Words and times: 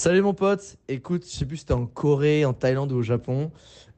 Salut 0.00 0.22
mon 0.22 0.32
pote, 0.32 0.78
écoute, 0.88 1.26
je 1.26 1.36
sais 1.36 1.44
plus 1.44 1.58
si 1.58 1.60
c'était 1.60 1.74
en 1.74 1.84
Corée, 1.84 2.46
en 2.46 2.54
Thaïlande 2.54 2.90
ou 2.90 2.96
au 2.96 3.02
Japon, 3.02 3.50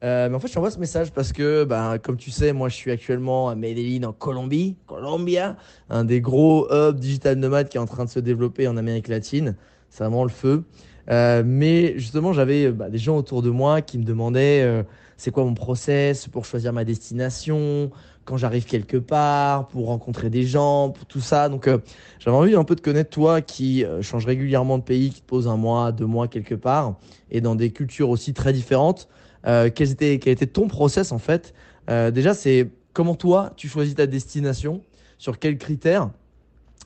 euh, 0.03 0.27
mais 0.27 0.35
en 0.35 0.39
fait 0.41 0.49
je 0.49 0.53
t'envoie 0.53 0.69
ce 0.69 0.77
message 0.77 1.13
parce 1.13 1.31
que, 1.31 1.63
bah, 1.63 1.97
comme 1.97 2.17
tu 2.17 2.29
sais, 2.29 2.51
moi 2.51 2.67
je 2.67 2.75
suis 2.75 2.91
actuellement 2.91 3.47
à 3.47 3.55
Medellin 3.55 4.09
en 4.09 4.11
Colombie, 4.11 4.75
Colombia, 4.85 5.55
un 5.89 6.03
des 6.03 6.19
gros 6.19 6.67
hubs 6.69 6.99
digital 6.99 7.37
nomades 7.37 7.69
qui 7.69 7.77
est 7.77 7.79
en 7.79 7.85
train 7.85 8.03
de 8.03 8.09
se 8.09 8.19
développer 8.19 8.67
en 8.67 8.75
Amérique 8.75 9.07
latine, 9.07 9.55
c'est 9.89 10.03
vraiment 10.03 10.23
le 10.23 10.29
feu. 10.29 10.65
Euh, 11.09 11.41
mais 11.45 11.97
justement 11.97 12.33
j'avais 12.33 12.69
bah, 12.73 12.89
des 12.89 12.97
gens 12.97 13.15
autour 13.15 13.41
de 13.41 13.49
moi 13.49 13.81
qui 13.81 13.97
me 13.97 14.03
demandaient 14.03 14.61
euh, 14.61 14.83
c'est 15.15 15.31
quoi 15.31 15.45
mon 15.45 15.53
process 15.53 16.27
pour 16.27 16.43
choisir 16.43 16.73
ma 16.73 16.83
destination, 16.83 17.91
quand 18.25 18.37
j'arrive 18.37 18.65
quelque 18.65 18.97
part, 18.97 19.67
pour 19.67 19.87
rencontrer 19.87 20.29
des 20.29 20.43
gens, 20.43 20.89
pour 20.89 21.05
tout 21.05 21.19
ça. 21.19 21.49
Donc, 21.49 21.67
euh, 21.67 21.79
j'avais 22.19 22.35
envie 22.35 22.55
un 22.55 22.63
peu 22.63 22.75
de 22.75 22.81
connaître 22.81 23.09
toi 23.09 23.41
qui 23.41 23.83
euh, 23.83 24.01
change 24.01 24.25
régulièrement 24.25 24.77
de 24.77 24.83
pays, 24.83 25.09
qui 25.09 25.21
te 25.21 25.27
pose 25.27 25.47
un 25.47 25.57
mois, 25.57 25.91
deux 25.91 26.05
mois 26.05 26.27
quelque 26.27 26.55
part, 26.55 26.95
et 27.31 27.41
dans 27.41 27.55
des 27.55 27.71
cultures 27.71 28.09
aussi 28.09 28.33
très 28.33 28.53
différentes. 28.53 29.07
Euh, 29.45 29.69
quel, 29.73 29.91
était, 29.91 30.19
quel 30.19 30.37
ton 30.37 30.67
process 30.67 31.11
en 31.11 31.19
fait? 31.19 31.53
Déjà, 31.89 32.33
c'est 32.33 32.69
comment 32.93 33.15
toi 33.15 33.51
tu 33.57 33.67
choisis 33.67 33.95
ta 33.95 34.07
destination, 34.07 34.81
sur 35.17 35.37
quels 35.37 35.57
critères? 35.57 36.11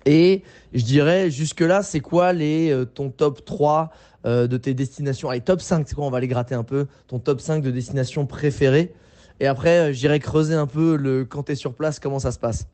Et 0.07 0.41
je 0.73 0.83
dirais 0.83 1.29
jusque-là, 1.29 1.83
c'est 1.83 1.99
quoi 1.99 2.33
les, 2.33 2.73
ton 2.95 3.11
top 3.11 3.45
3 3.45 3.91
euh, 4.25 4.47
de 4.47 4.57
tes 4.57 4.73
destinations? 4.73 5.29
Allez, 5.29 5.41
top 5.41 5.61
5, 5.61 5.87
c'est 5.87 5.95
quoi? 5.95 6.05
On 6.05 6.09
va 6.09 6.19
les 6.19 6.27
gratter 6.27 6.55
un 6.55 6.63
peu. 6.63 6.87
Ton 7.07 7.19
top 7.19 7.39
5 7.39 7.61
de 7.61 7.71
destinations 7.71 8.25
préférées? 8.25 8.93
Et 9.39 9.47
après, 9.47 9.89
euh, 9.89 9.93
j'irai 9.93 10.19
creuser 10.19 10.55
un 10.55 10.67
peu 10.67 10.95
le 10.95 11.25
quand 11.25 11.43
tu 11.43 11.51
es 11.51 11.55
sur 11.55 11.73
place, 11.73 11.99
comment 11.99 12.19
ça 12.19 12.31
se 12.31 12.39
passe. 12.39 12.67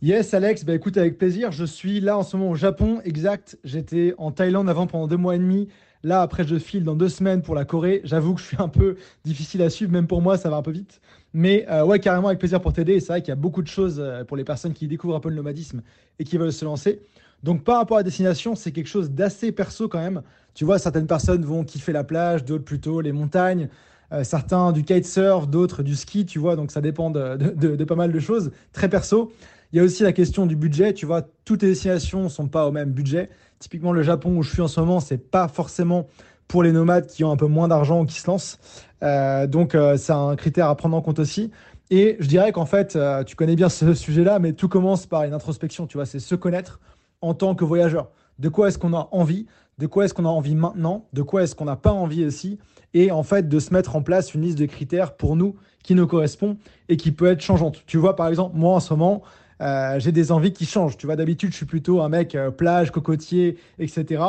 Yes, 0.00 0.32
Alex, 0.32 0.64
bah 0.64 0.74
écoute, 0.74 0.96
avec 0.96 1.18
plaisir. 1.18 1.50
Je 1.50 1.64
suis 1.64 2.00
là 2.00 2.16
en 2.16 2.22
ce 2.22 2.36
moment 2.36 2.50
au 2.50 2.54
Japon, 2.54 3.00
exact. 3.04 3.58
J'étais 3.64 4.14
en 4.16 4.30
Thaïlande 4.30 4.68
avant 4.68 4.86
pendant 4.86 5.08
deux 5.08 5.16
mois 5.16 5.34
et 5.34 5.38
demi. 5.38 5.68
Là, 6.04 6.22
après, 6.22 6.44
je 6.46 6.56
file 6.56 6.84
dans 6.84 6.94
deux 6.94 7.08
semaines 7.08 7.42
pour 7.42 7.56
la 7.56 7.64
Corée. 7.64 8.00
J'avoue 8.04 8.34
que 8.34 8.40
je 8.40 8.46
suis 8.46 8.56
un 8.60 8.68
peu 8.68 8.96
difficile 9.24 9.60
à 9.62 9.70
suivre, 9.70 9.90
même 9.90 10.06
pour 10.06 10.22
moi, 10.22 10.38
ça 10.38 10.50
va 10.50 10.56
un 10.56 10.62
peu 10.62 10.70
vite. 10.70 11.00
Mais 11.34 11.66
euh, 11.68 11.84
ouais, 11.84 11.98
carrément, 11.98 12.28
avec 12.28 12.38
plaisir 12.38 12.60
pour 12.60 12.72
t'aider. 12.72 13.00
C'est 13.00 13.08
vrai 13.08 13.22
qu'il 13.22 13.30
y 13.30 13.32
a 13.32 13.36
beaucoup 13.36 13.62
de 13.62 13.66
choses 13.66 13.98
euh, 13.98 14.22
pour 14.22 14.36
les 14.36 14.44
personnes 14.44 14.72
qui 14.72 14.86
découvrent 14.86 15.16
un 15.16 15.20
peu 15.20 15.30
le 15.30 15.34
nomadisme 15.34 15.82
et 16.20 16.24
qui 16.24 16.38
veulent 16.38 16.52
se 16.52 16.64
lancer. 16.64 17.00
Donc, 17.42 17.64
par 17.64 17.78
rapport 17.78 17.96
à 17.96 18.00
la 18.00 18.04
destination, 18.04 18.54
c'est 18.54 18.70
quelque 18.70 18.88
chose 18.88 19.10
d'assez 19.10 19.50
perso 19.50 19.88
quand 19.88 19.98
même. 19.98 20.22
Tu 20.54 20.64
vois, 20.64 20.78
certaines 20.78 21.06
personnes 21.06 21.44
vont 21.44 21.64
kiffer 21.64 21.92
la 21.92 22.04
plage, 22.04 22.44
d'autres 22.44 22.64
plutôt 22.64 23.00
les 23.00 23.12
montagnes. 23.12 23.68
Euh, 24.12 24.24
certains 24.24 24.72
du 24.72 24.84
kitesurf, 24.84 25.48
d'autres 25.48 25.82
du 25.82 25.94
ski, 25.94 26.24
tu 26.24 26.38
vois. 26.38 26.56
Donc, 26.56 26.70
ça 26.70 26.80
dépend 26.80 27.10
de, 27.10 27.84
pas 27.84 27.94
mal 27.94 28.12
de 28.12 28.20
choses. 28.20 28.50
Très 28.72 28.88
perso. 28.88 29.32
Il 29.72 29.76
y 29.76 29.80
a 29.80 29.84
aussi 29.84 30.02
la 30.02 30.12
question 30.12 30.46
du 30.46 30.56
budget. 30.56 30.94
Tu 30.94 31.06
vois, 31.06 31.22
toutes 31.44 31.62
les 31.62 31.68
destinations 31.68 32.24
ne 32.24 32.28
sont 32.28 32.48
pas 32.48 32.66
au 32.66 32.72
même 32.72 32.90
budget. 32.90 33.28
Typiquement, 33.58 33.92
le 33.92 34.02
Japon 34.02 34.36
où 34.36 34.42
je 34.42 34.50
suis 34.50 34.62
en 34.62 34.68
ce 34.68 34.80
moment, 34.80 35.00
c'est 35.00 35.18
pas 35.30 35.48
forcément 35.48 36.06
pour 36.46 36.62
les 36.62 36.72
nomades 36.72 37.06
qui 37.06 37.24
ont 37.24 37.30
un 37.30 37.36
peu 37.36 37.46
moins 37.46 37.68
d'argent 37.68 38.00
ou 38.00 38.06
qui 38.06 38.18
se 38.18 38.26
lancent. 38.26 38.58
Euh, 39.02 39.46
donc, 39.46 39.74
euh, 39.74 39.98
c'est 39.98 40.12
un 40.12 40.36
critère 40.36 40.68
à 40.68 40.76
prendre 40.76 40.96
en 40.96 41.02
compte 41.02 41.18
aussi. 41.18 41.50
Et 41.90 42.16
je 42.20 42.28
dirais 42.28 42.52
qu'en 42.52 42.66
fait, 42.66 42.98
tu 43.26 43.36
connais 43.36 43.56
bien 43.56 43.68
ce 43.68 43.92
sujet-là, 43.94 44.38
mais 44.38 44.52
tout 44.54 44.68
commence 44.68 45.06
par 45.06 45.24
une 45.24 45.34
introspection. 45.34 45.86
Tu 45.86 45.98
vois, 45.98 46.06
c'est 46.06 46.18
se 46.18 46.34
connaître 46.34 46.80
en 47.20 47.34
tant 47.34 47.54
que 47.54 47.64
voyageur. 47.64 48.10
De 48.38 48.48
quoi 48.48 48.68
est-ce 48.68 48.78
qu'on 48.78 48.94
a 48.94 49.08
envie? 49.10 49.46
De 49.78 49.86
quoi 49.86 50.04
est-ce 50.04 50.14
qu'on 50.14 50.24
a 50.24 50.28
envie 50.28 50.54
maintenant? 50.54 51.06
De 51.12 51.22
quoi 51.22 51.42
est-ce 51.42 51.54
qu'on 51.54 51.64
n'a 51.64 51.76
pas 51.76 51.92
envie 51.92 52.24
aussi? 52.24 52.58
Et 52.94 53.10
en 53.10 53.22
fait, 53.22 53.48
de 53.48 53.58
se 53.58 53.72
mettre 53.72 53.96
en 53.96 54.02
place 54.02 54.34
une 54.34 54.42
liste 54.42 54.58
de 54.58 54.66
critères 54.66 55.16
pour 55.16 55.36
nous 55.36 55.54
qui 55.82 55.94
nous 55.94 56.06
correspond 56.06 56.56
et 56.88 56.96
qui 56.96 57.12
peut 57.12 57.26
être 57.26 57.40
changeante. 57.40 57.82
Tu 57.86 57.96
vois, 57.96 58.16
par 58.16 58.28
exemple, 58.28 58.56
moi 58.56 58.74
en 58.74 58.80
ce 58.80 58.92
moment, 58.92 59.22
euh, 59.60 59.98
j'ai 59.98 60.12
des 60.12 60.32
envies 60.32 60.52
qui 60.52 60.66
changent. 60.66 60.96
Tu 60.96 61.06
vois, 61.06 61.16
d'habitude, 61.16 61.50
je 61.50 61.56
suis 61.56 61.66
plutôt 61.66 62.00
un 62.00 62.08
mec 62.08 62.34
euh, 62.34 62.50
plage, 62.50 62.90
cocotier, 62.90 63.56
etc. 63.78 64.22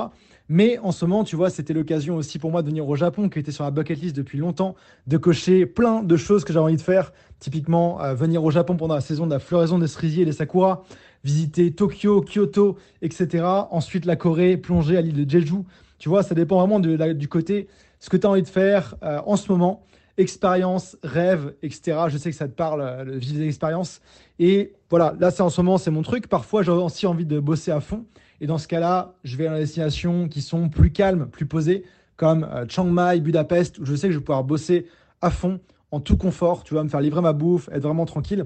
Mais 0.52 0.80
en 0.80 0.92
ce 0.92 1.06
moment, 1.06 1.24
tu 1.24 1.36
vois, 1.36 1.52
c'était 1.52 1.74
l'occasion 1.74 2.16
aussi 2.16 2.40
pour 2.40 2.50
moi 2.50 2.64
de 2.64 2.68
venir 2.68 2.88
au 2.88 2.96
Japon, 2.96 3.30
qui 3.30 3.38
était 3.38 3.52
sur 3.52 3.64
la 3.64 3.72
bucket 3.72 4.02
list 4.02 4.16
depuis 4.16 4.40
longtemps, 4.40 4.76
de 5.06 5.18
cocher 5.18 5.68
plein 5.68 6.02
de 6.02 6.18
choses 6.18 6.44
que 6.44 6.52
j'avais 6.52 6.66
envie 6.66 6.76
de 6.76 6.82
faire. 6.82 7.14
Typiquement, 7.40 8.02
euh, 8.02 8.16
venir 8.16 8.44
au 8.44 8.50
Japon 8.50 8.76
pendant 8.76 8.96
la 8.96 9.02
saison 9.02 9.28
de 9.28 9.32
la 9.32 9.40
floraison 9.40 9.78
des 9.78 9.88
cerisiers 9.88 10.24
et 10.24 10.26
des 10.26 10.32
sakuras, 10.32 10.82
visiter 11.24 11.72
Tokyo, 11.72 12.22
Kyoto, 12.22 12.78
etc. 13.02 13.46
Ensuite, 13.72 14.06
la 14.06 14.16
Corée, 14.16 14.58
plonger 14.58 14.98
à 14.98 15.02
l'île 15.02 15.26
de 15.26 15.30
Jeju. 15.30 15.64
Tu 15.98 16.10
vois, 16.10 16.24
ça 16.24 16.36
dépend 16.36 16.60
vraiment 16.60 16.80
de 16.80 17.14
du 17.14 17.28
côté, 17.28 17.68
ce 18.00 18.10
que 18.10 18.18
tu 18.18 18.26
as 18.26 18.30
envie 18.30 18.42
de 18.42 18.48
faire 18.48 18.96
euh, 19.04 19.20
en 19.26 19.36
ce 19.36 19.52
moment. 19.52 19.84
Expérience, 20.18 20.98
rêve, 21.04 21.54
etc. 21.62 21.98
Je 22.10 22.18
sais 22.18 22.32
que 22.32 22.36
ça 22.36 22.48
te 22.48 22.54
parle, 22.54 22.82
euh, 22.82 23.04
le 23.04 23.18
vivre 23.18 23.40
des 23.40 23.48
expériences. 23.48 24.02
Et 24.38 24.74
voilà, 24.90 25.16
là, 25.20 25.32
c'est 25.32 25.42
en 25.42 25.50
ce 25.50 25.62
moment, 25.62 25.78
c'est 25.78 25.92
mon 25.92 26.02
truc. 26.02 26.28
Parfois, 26.28 26.64
j'ai 26.64 26.72
aussi 26.72 27.06
envie 27.06 27.26
de 27.26 27.40
bosser 27.40 27.72
à 27.72 27.80
fond. 27.80 28.06
Et 28.42 28.48
dans 28.48 28.58
ce 28.58 28.68
cas-là, 28.68 29.16
je 29.24 29.36
vais 29.36 29.48
à 29.48 29.54
des 29.54 29.62
destinations 29.62 30.30
qui 30.30 30.42
sont 30.42 30.70
plus 30.70 30.92
calmes, 30.92 31.28
plus 31.28 31.46
posées, 31.46 31.84
comme 32.16 32.46
euh, 32.46 32.66
Chiang 32.68 32.86
Mai, 32.86 33.20
Budapest, 33.20 33.80
où 33.80 33.86
je 33.86 33.96
sais 33.96 34.08
que 34.08 34.14
je 34.14 34.20
vais 34.20 34.24
pouvoir 34.24 34.44
bosser 34.44 34.88
à 35.22 35.30
fond, 35.30 35.60
en 35.92 36.00
tout 36.00 36.18
confort. 36.18 36.64
Tu 36.64 36.74
vas 36.74 36.84
me 36.84 36.90
faire 36.90 37.02
livrer 37.02 37.22
ma 37.22 37.34
bouffe, 37.34 37.70
être 37.74 37.84
vraiment 37.84 38.06
tranquille. 38.06 38.46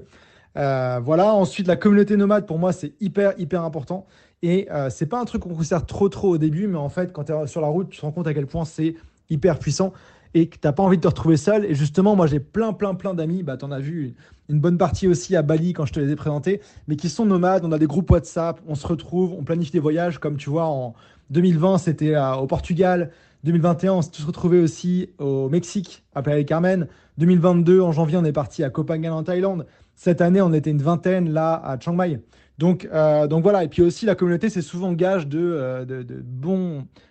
Euh, 0.58 1.00
voilà. 1.04 1.34
Ensuite, 1.34 1.68
la 1.68 1.76
communauté 1.76 2.18
nomade, 2.18 2.46
pour 2.46 2.60
moi, 2.60 2.72
c'est 2.72 2.94
hyper, 3.02 3.34
hyper 3.38 3.64
important. 3.64 4.06
Et 4.42 4.68
euh, 4.72 4.90
c'est 4.90 5.06
pas 5.06 5.20
un 5.20 5.26
truc 5.26 5.44
qu'on 5.44 5.56
considère 5.56 5.86
trop, 5.86 6.10
trop 6.10 6.30
au 6.30 6.38
début, 6.38 6.68
mais 6.68 6.78
en 6.78 6.90
fait, 6.90 7.14
quand 7.14 7.26
tu 7.26 7.32
es 7.32 7.48
sur 7.48 7.62
la 7.62 7.68
route, 7.68 7.90
tu 7.90 8.00
te 8.00 8.06
rends 8.06 8.12
compte 8.12 8.28
à 8.28 8.34
quel 8.34 8.46
point 8.46 8.66
c'est 8.66 8.96
hyper 9.30 9.58
puissant 9.58 9.94
et 10.34 10.48
que 10.48 10.58
t'as 10.58 10.72
pas 10.72 10.84
envie 10.84 10.98
de 10.98 11.02
te 11.02 11.08
retrouver 11.08 11.38
seul. 11.38 11.66
Et 11.66 11.76
justement, 11.76 12.16
moi, 12.16 12.28
j'ai 12.28 12.40
plein, 12.40 12.74
plein, 12.74 12.96
plein 12.96 13.14
d'amis. 13.14 13.44
Bah, 13.44 13.58
t'en 13.58 13.72
as 13.72 13.80
vu 13.80 14.16
une 14.50 14.60
bonne 14.60 14.78
partie 14.78 15.08
aussi 15.08 15.36
à 15.36 15.42
Bali 15.42 15.74
quand 15.74 15.86
je 15.86 15.94
te 15.94 16.00
les 16.00 16.12
ai 16.12 16.16
présentés, 16.16 16.62
mais 16.88 16.96
qui 16.96 17.10
sont 17.10 17.26
nomades. 17.26 17.64
On 17.66 17.72
a 17.72 17.78
des 17.78 17.88
groupes 17.88 18.10
WhatsApp, 18.12 18.60
on 18.68 18.76
se 18.76 18.86
retrouve, 18.86 19.34
on 19.34 19.44
planifie 19.44 19.72
des 19.72 19.80
voyages. 19.80 20.18
Comme 20.18 20.38
tu 20.38 20.50
vois, 20.50 20.66
en 20.66 20.94
2020, 21.30 21.78
c'était 21.78 22.16
euh, 22.16 22.34
au 22.36 22.48
Portugal. 22.48 23.12
2021, 23.44 23.94
on 23.94 24.02
s'est 24.02 24.12
tous 24.12 24.24
retrouvés 24.24 24.60
aussi 24.60 25.10
au 25.20 25.50
Mexique, 25.50 26.04
à 26.16 26.22
Playa 26.22 26.44
Carmen. 26.44 26.88
2022, 27.18 27.82
en 27.82 27.92
janvier, 27.92 28.18
on 28.18 28.26
est 28.26 28.32
parti 28.32 28.64
à 28.64 28.72
Phangan 28.72 29.18
en 29.18 29.24
Thaïlande. 29.24 29.66
Cette 29.96 30.22
année, 30.22 30.42
on 30.42 30.54
était 30.54 30.72
une 30.72 30.82
vingtaine 30.82 31.30
là 31.32 31.54
à 31.56 31.80
Chiang 31.80 31.94
Mai. 31.94 32.20
Donc, 32.58 32.88
euh, 32.92 33.28
donc 33.28 33.44
voilà. 33.44 33.64
Et 33.64 33.68
puis 33.68 33.82
aussi, 33.82 34.06
la 34.06 34.16
communauté, 34.16 34.50
c'est 34.50 34.62
souvent 34.62 34.94
gage 34.94 35.28
de, 35.28 35.40
euh, 35.42 36.04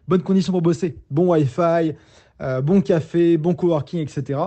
bonnes 0.08 0.22
conditions 0.22 0.52
pour 0.52 0.62
bosser. 0.62 0.96
Bon 1.10 1.32
Wi-Fi, 1.32 1.94
euh, 2.40 2.60
bon 2.60 2.80
café, 2.80 3.36
bon 3.36 3.54
coworking, 3.54 4.00
etc. 4.00 4.40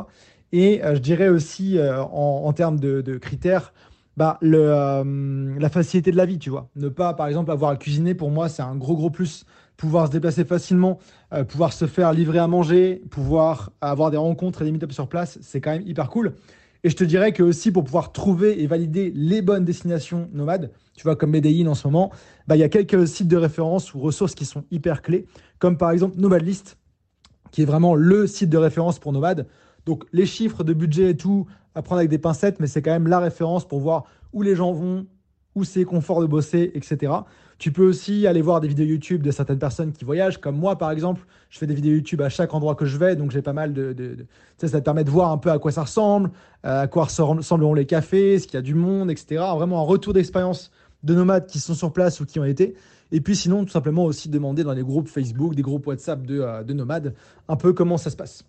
Et 0.52 0.82
je 0.84 1.00
dirais 1.00 1.28
aussi, 1.28 1.78
en, 1.82 2.54
termes 2.54 2.80
de, 2.80 3.18
critères, 3.18 3.74
bah, 4.16 4.40
la 4.42 5.70
facilité 5.70 6.12
de 6.12 6.18
la 6.18 6.26
vie, 6.26 6.40
tu 6.40 6.50
vois. 6.50 6.70
Ne 6.78 6.88
pas, 6.88 7.14
par 7.14 7.28
exemple, 7.28 7.52
avoir 7.52 7.72
à 7.72 7.76
cuisiner, 7.76 8.14
pour 8.14 8.32
moi, 8.32 8.48
c'est 8.48 8.62
un 8.62 8.76
gros, 8.76 8.96
gros 8.96 9.10
plus. 9.10 9.46
Pouvoir 9.76 10.08
se 10.08 10.12
déplacer 10.14 10.46
facilement, 10.46 11.00
pouvoir 11.50 11.74
se 11.74 11.88
faire 11.88 12.14
livrer 12.14 12.40
à 12.40 12.48
manger, 12.48 13.02
pouvoir 13.10 13.72
avoir 13.82 14.12
des 14.12 14.18
rencontres 14.18 14.62
et 14.62 14.66
des 14.66 14.72
meet 14.72 14.90
sur 14.94 15.10
place, 15.10 15.38
c'est 15.42 15.60
quand 15.60 15.72
même 15.72 15.86
hyper 15.86 16.10
cool. 16.10 16.36
Et 16.86 16.90
je 16.92 16.96
te 16.96 17.04
dirais 17.04 17.34
que 17.34 17.42
aussi 17.42 17.72
pour 17.72 17.84
pouvoir 17.84 18.12
trouver 18.12 18.62
et 18.62 18.68
valider 18.68 19.12
les 19.16 19.42
bonnes 19.42 19.66
destinations 19.66 20.30
nomades, 20.34 20.70
tu 20.96 21.02
vois, 21.02 21.16
comme 21.16 21.32
Medellin 21.32 21.66
en 21.66 21.74
ce 21.74 21.88
moment, 21.88 22.12
bah, 22.46 22.56
il 22.56 22.60
y 22.60 22.64
a 22.64 22.70
quelques 22.70 23.08
sites 23.08 23.28
de 23.28 23.38
référence 23.38 23.96
ou 23.96 24.00
ressources 24.00 24.36
qui 24.36 24.46
sont 24.46 24.66
hyper 24.70 25.02
clés, 25.02 25.26
comme 25.58 25.80
par 25.80 25.90
exemple 25.90 26.16
Nomadlist, 26.20 26.78
qui 27.50 27.64
est 27.64 27.66
vraiment 27.66 27.96
le 27.96 28.28
site 28.28 28.52
de 28.52 28.58
référence 28.60 29.00
pour 29.00 29.14
nomades. 29.14 29.48
Donc 29.88 30.04
les 30.14 30.28
chiffres 30.28 30.64
de 30.64 30.74
budget 30.74 31.10
et 31.10 31.18
tout, 31.18 31.48
à 31.74 31.82
prendre 31.82 31.98
avec 31.98 32.12
des 32.12 32.20
pincettes, 32.20 32.60
mais 32.60 32.68
c'est 32.68 32.84
quand 32.84 32.92
même 32.92 33.08
la 33.08 33.20
référence 33.20 33.68
pour 33.68 33.80
voir 33.80 34.04
où 34.32 34.44
les 34.44 34.56
gens 34.56 34.72
vont, 34.72 35.08
où 35.56 35.64
c'est 35.64 35.86
confort 35.86 36.22
de 36.22 36.28
bosser, 36.28 36.70
etc. 36.76 37.14
Tu 37.58 37.72
peux 37.72 37.88
aussi 37.88 38.28
aller 38.28 38.42
voir 38.42 38.60
des 38.60 38.68
vidéos 38.68 38.86
YouTube 38.86 39.24
de 39.24 39.32
certaines 39.32 39.60
personnes 39.60 39.94
qui 39.94 40.04
voyagent, 40.04 40.40
comme 40.40 40.58
moi 40.58 40.78
par 40.78 40.92
exemple. 40.92 41.26
Je 41.50 41.58
fais 41.58 41.68
des 41.68 41.74
vidéos 41.74 41.94
YouTube 41.96 42.22
à 42.22 42.30
chaque 42.30 42.54
endroit 42.54 42.76
que 42.76 42.86
je 42.86 42.98
vais, 42.98 43.16
donc 43.16 43.32
j'ai 43.32 43.42
pas 43.42 43.54
mal 43.54 43.74
de. 43.74 43.96
ça 44.58 44.68
te 44.70 44.84
permet 44.84 45.06
de 45.06 45.10
voir 45.10 45.32
un 45.32 45.38
peu 45.38 45.52
à 45.52 45.58
quoi 45.60 45.72
ça 45.72 45.84
ressemble, 45.84 46.32
euh, 46.66 46.82
à 46.84 46.88
quoi 46.88 47.06
ressembleront 47.06 47.74
les 47.74 47.86
cafés, 47.86 48.40
ce 48.40 48.46
qu'il 48.46 48.56
y 48.56 48.58
a 48.58 48.62
du 48.62 48.76
monde, 48.76 49.10
etc. 49.10 49.42
Vraiment 49.56 49.80
un 49.80 49.86
retour 49.86 50.12
d'expérience 50.14 50.70
de 51.04 51.14
nomades 51.14 51.46
qui 51.48 51.60
sont 51.60 51.76
sur 51.76 51.94
place 51.94 52.20
ou 52.20 52.26
qui 52.26 52.40
ont 52.40 52.46
été. 52.46 52.76
Et 53.12 53.22
puis 53.22 53.36
sinon, 53.36 53.64
tout 53.64 53.72
simplement 53.72 54.04
aussi 54.04 54.28
demander 54.28 54.64
dans 54.64 54.74
les 54.74 54.84
groupes 54.84 55.08
Facebook, 55.08 55.56
des 55.56 55.62
groupes 55.62 55.88
WhatsApp 55.88 56.26
de, 56.26 56.42
euh, 56.42 56.64
de 56.64 56.74
nomades, 56.74 57.14
un 57.48 57.56
peu 57.56 57.72
comment 57.72 57.98
ça 57.98 58.10
se 58.10 58.16
passe. 58.18 58.44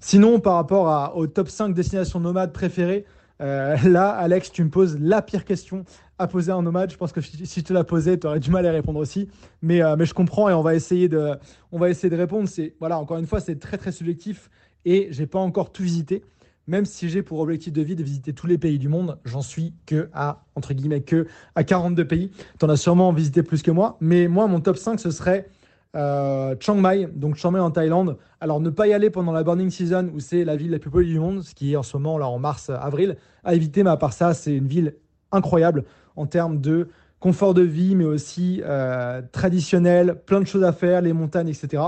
Sinon, 0.00 0.40
par 0.40 0.54
rapport 0.54 0.88
à- 0.88 1.14
au 1.14 1.28
top 1.28 1.48
5 1.48 1.74
destinations 1.74 2.18
nomades 2.18 2.52
préférées, 2.52 3.04
euh, 3.40 3.76
là, 3.88 4.08
Alex, 4.10 4.50
tu 4.50 4.64
me 4.64 4.70
poses 4.70 4.98
la 4.98 5.22
pire 5.22 5.44
question 5.44 5.84
à 6.22 6.26
poser 6.26 6.52
un 6.52 6.62
nomade. 6.62 6.90
Je 6.90 6.96
pense 6.96 7.12
que 7.12 7.20
si 7.20 7.60
je 7.60 7.64
te 7.64 7.72
la 7.72 7.84
posais, 7.84 8.18
tu 8.18 8.26
aurais 8.26 8.40
du 8.40 8.50
mal 8.50 8.66
à 8.66 8.72
répondre 8.72 8.98
aussi. 8.98 9.28
Mais, 9.60 9.82
euh, 9.82 9.96
mais 9.96 10.06
je 10.06 10.14
comprends 10.14 10.48
et 10.48 10.52
on 10.52 10.62
va 10.62 10.74
essayer 10.74 11.08
de, 11.08 11.34
on 11.70 11.78
va 11.78 11.90
essayer 11.90 12.10
de 12.10 12.16
répondre. 12.16 12.48
C'est, 12.48 12.74
voilà, 12.80 12.98
encore 12.98 13.18
une 13.18 13.26
fois, 13.26 13.40
c'est 13.40 13.58
très 13.58 13.78
très 13.78 13.92
subjectif 13.92 14.50
et 14.84 15.08
j'ai 15.10 15.26
pas 15.26 15.38
encore 15.38 15.72
tout 15.72 15.82
visité. 15.82 16.22
Même 16.68 16.84
si 16.84 17.08
j'ai 17.08 17.22
pour 17.22 17.40
objectif 17.40 17.72
de 17.72 17.82
vie 17.82 17.96
de 17.96 18.04
visiter 18.04 18.32
tous 18.32 18.46
les 18.46 18.56
pays 18.56 18.78
du 18.78 18.88
monde, 18.88 19.18
j'en 19.24 19.42
suis 19.42 19.74
que 19.84 20.08
à, 20.14 20.44
entre 20.54 20.74
guillemets, 20.74 21.00
que 21.00 21.26
à 21.56 21.64
42 21.64 22.06
pays. 22.06 22.30
Tu 22.58 22.64
en 22.64 22.68
as 22.68 22.76
sûrement 22.76 23.12
visité 23.12 23.42
plus 23.42 23.62
que 23.62 23.72
moi. 23.72 23.96
Mais 24.00 24.28
moi, 24.28 24.46
mon 24.46 24.60
top 24.60 24.76
5, 24.76 25.00
ce 25.00 25.10
serait 25.10 25.48
euh, 25.96 26.54
Chiang 26.60 26.76
Mai, 26.76 27.08
donc 27.12 27.34
Chiang 27.36 27.50
Mai 27.50 27.58
en 27.58 27.72
Thaïlande. 27.72 28.16
Alors 28.40 28.60
ne 28.60 28.70
pas 28.70 28.86
y 28.86 28.92
aller 28.92 29.10
pendant 29.10 29.32
la 29.32 29.42
burning 29.42 29.70
season 29.70 30.10
où 30.14 30.20
c'est 30.20 30.44
la 30.44 30.56
ville 30.56 30.70
la 30.70 30.78
plus 30.78 30.90
peuplée 30.90 31.08
du 31.08 31.18
monde, 31.18 31.42
ce 31.42 31.54
qui 31.54 31.72
est 31.72 31.76
en 31.76 31.82
ce 31.82 31.96
moment 31.96 32.16
là 32.16 32.28
en 32.28 32.38
mars-avril, 32.38 33.16
à 33.44 33.54
éviter. 33.54 33.82
Mais 33.82 33.90
à 33.90 33.96
part 33.96 34.12
ça, 34.12 34.32
c'est 34.32 34.54
une 34.54 34.68
ville 34.68 34.94
incroyable 35.32 35.84
en 36.16 36.26
termes 36.26 36.60
de 36.60 36.88
confort 37.20 37.54
de 37.54 37.62
vie, 37.62 37.94
mais 37.94 38.04
aussi 38.04 38.60
euh, 38.64 39.22
traditionnel, 39.30 40.16
plein 40.26 40.40
de 40.40 40.46
choses 40.46 40.64
à 40.64 40.72
faire, 40.72 41.00
les 41.02 41.12
montagnes, 41.12 41.48
etc. 41.48 41.82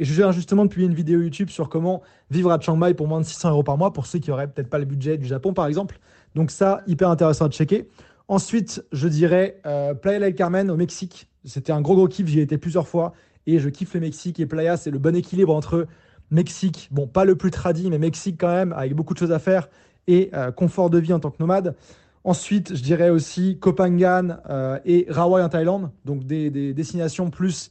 Et 0.00 0.04
je 0.04 0.12
viens 0.14 0.32
justement 0.32 0.64
de 0.64 0.70
publier 0.70 0.88
une 0.88 0.94
vidéo 0.94 1.20
YouTube 1.20 1.50
sur 1.50 1.68
comment 1.68 2.02
vivre 2.30 2.50
à 2.50 2.58
Chiang 2.58 2.76
Mai 2.76 2.94
pour 2.94 3.06
moins 3.06 3.20
de 3.20 3.26
600 3.26 3.50
euros 3.50 3.62
par 3.62 3.76
mois, 3.76 3.92
pour 3.92 4.06
ceux 4.06 4.18
qui 4.18 4.30
auraient 4.30 4.48
peut-être 4.48 4.70
pas 4.70 4.78
le 4.78 4.86
budget 4.86 5.16
du 5.16 5.26
Japon, 5.26 5.52
par 5.52 5.66
exemple. 5.66 5.98
Donc 6.34 6.50
ça, 6.50 6.82
hyper 6.86 7.08
intéressant 7.08 7.46
à 7.46 7.50
checker. 7.50 7.88
Ensuite, 8.26 8.84
je 8.92 9.08
dirais 9.08 9.60
euh, 9.66 9.94
Playa 9.94 10.18
del 10.18 10.34
Carmen 10.34 10.70
au 10.70 10.76
Mexique. 10.76 11.28
C'était 11.44 11.72
un 11.72 11.80
gros 11.80 11.94
gros 11.94 12.08
kiff, 12.08 12.26
j'y 12.26 12.40
ai 12.40 12.42
été 12.42 12.58
plusieurs 12.58 12.88
fois. 12.88 13.12
Et 13.46 13.58
je 13.58 13.68
kiffe 13.68 13.94
le 13.94 14.00
Mexique 14.00 14.40
et 14.40 14.46
Playa, 14.46 14.76
c'est 14.76 14.90
le 14.90 14.98
bon 14.98 15.14
équilibre 15.14 15.54
entre 15.54 15.86
Mexique, 16.30 16.88
bon, 16.90 17.06
pas 17.06 17.24
le 17.24 17.34
plus 17.34 17.50
tradit, 17.50 17.90
mais 17.90 17.98
Mexique 17.98 18.36
quand 18.38 18.52
même, 18.52 18.72
avec 18.72 18.94
beaucoup 18.94 19.14
de 19.14 19.18
choses 19.18 19.32
à 19.32 19.38
faire, 19.38 19.68
et 20.06 20.30
euh, 20.34 20.52
confort 20.52 20.90
de 20.90 20.98
vie 20.98 21.12
en 21.12 21.20
tant 21.20 21.30
que 21.30 21.38
nomade. 21.40 21.74
Ensuite, 22.22 22.74
je 22.74 22.82
dirais 22.82 23.08
aussi 23.08 23.58
Kopangan 23.58 24.38
euh, 24.50 24.78
et 24.84 25.06
Rawai 25.08 25.42
en 25.42 25.48
Thaïlande, 25.48 25.90
donc 26.04 26.24
des, 26.24 26.74
destinations 26.74 27.30
plus 27.30 27.70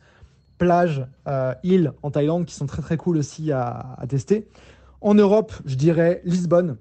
plage, 0.58 1.06
euh, 1.28 1.54
îles 1.64 1.94
en 2.02 2.10
Thaïlande 2.10 2.46
qui 2.46 2.56
sont 2.56 2.66
très 2.66 2.82
très 2.82 2.98
cool 2.98 3.18
aussi 3.18 3.52
à, 3.52 3.98
tester. 4.10 4.48
En 5.02 5.14
Europe, 5.14 5.54
je 5.66 5.76
dirais 5.76 6.22
Lisbonne. 6.26 6.78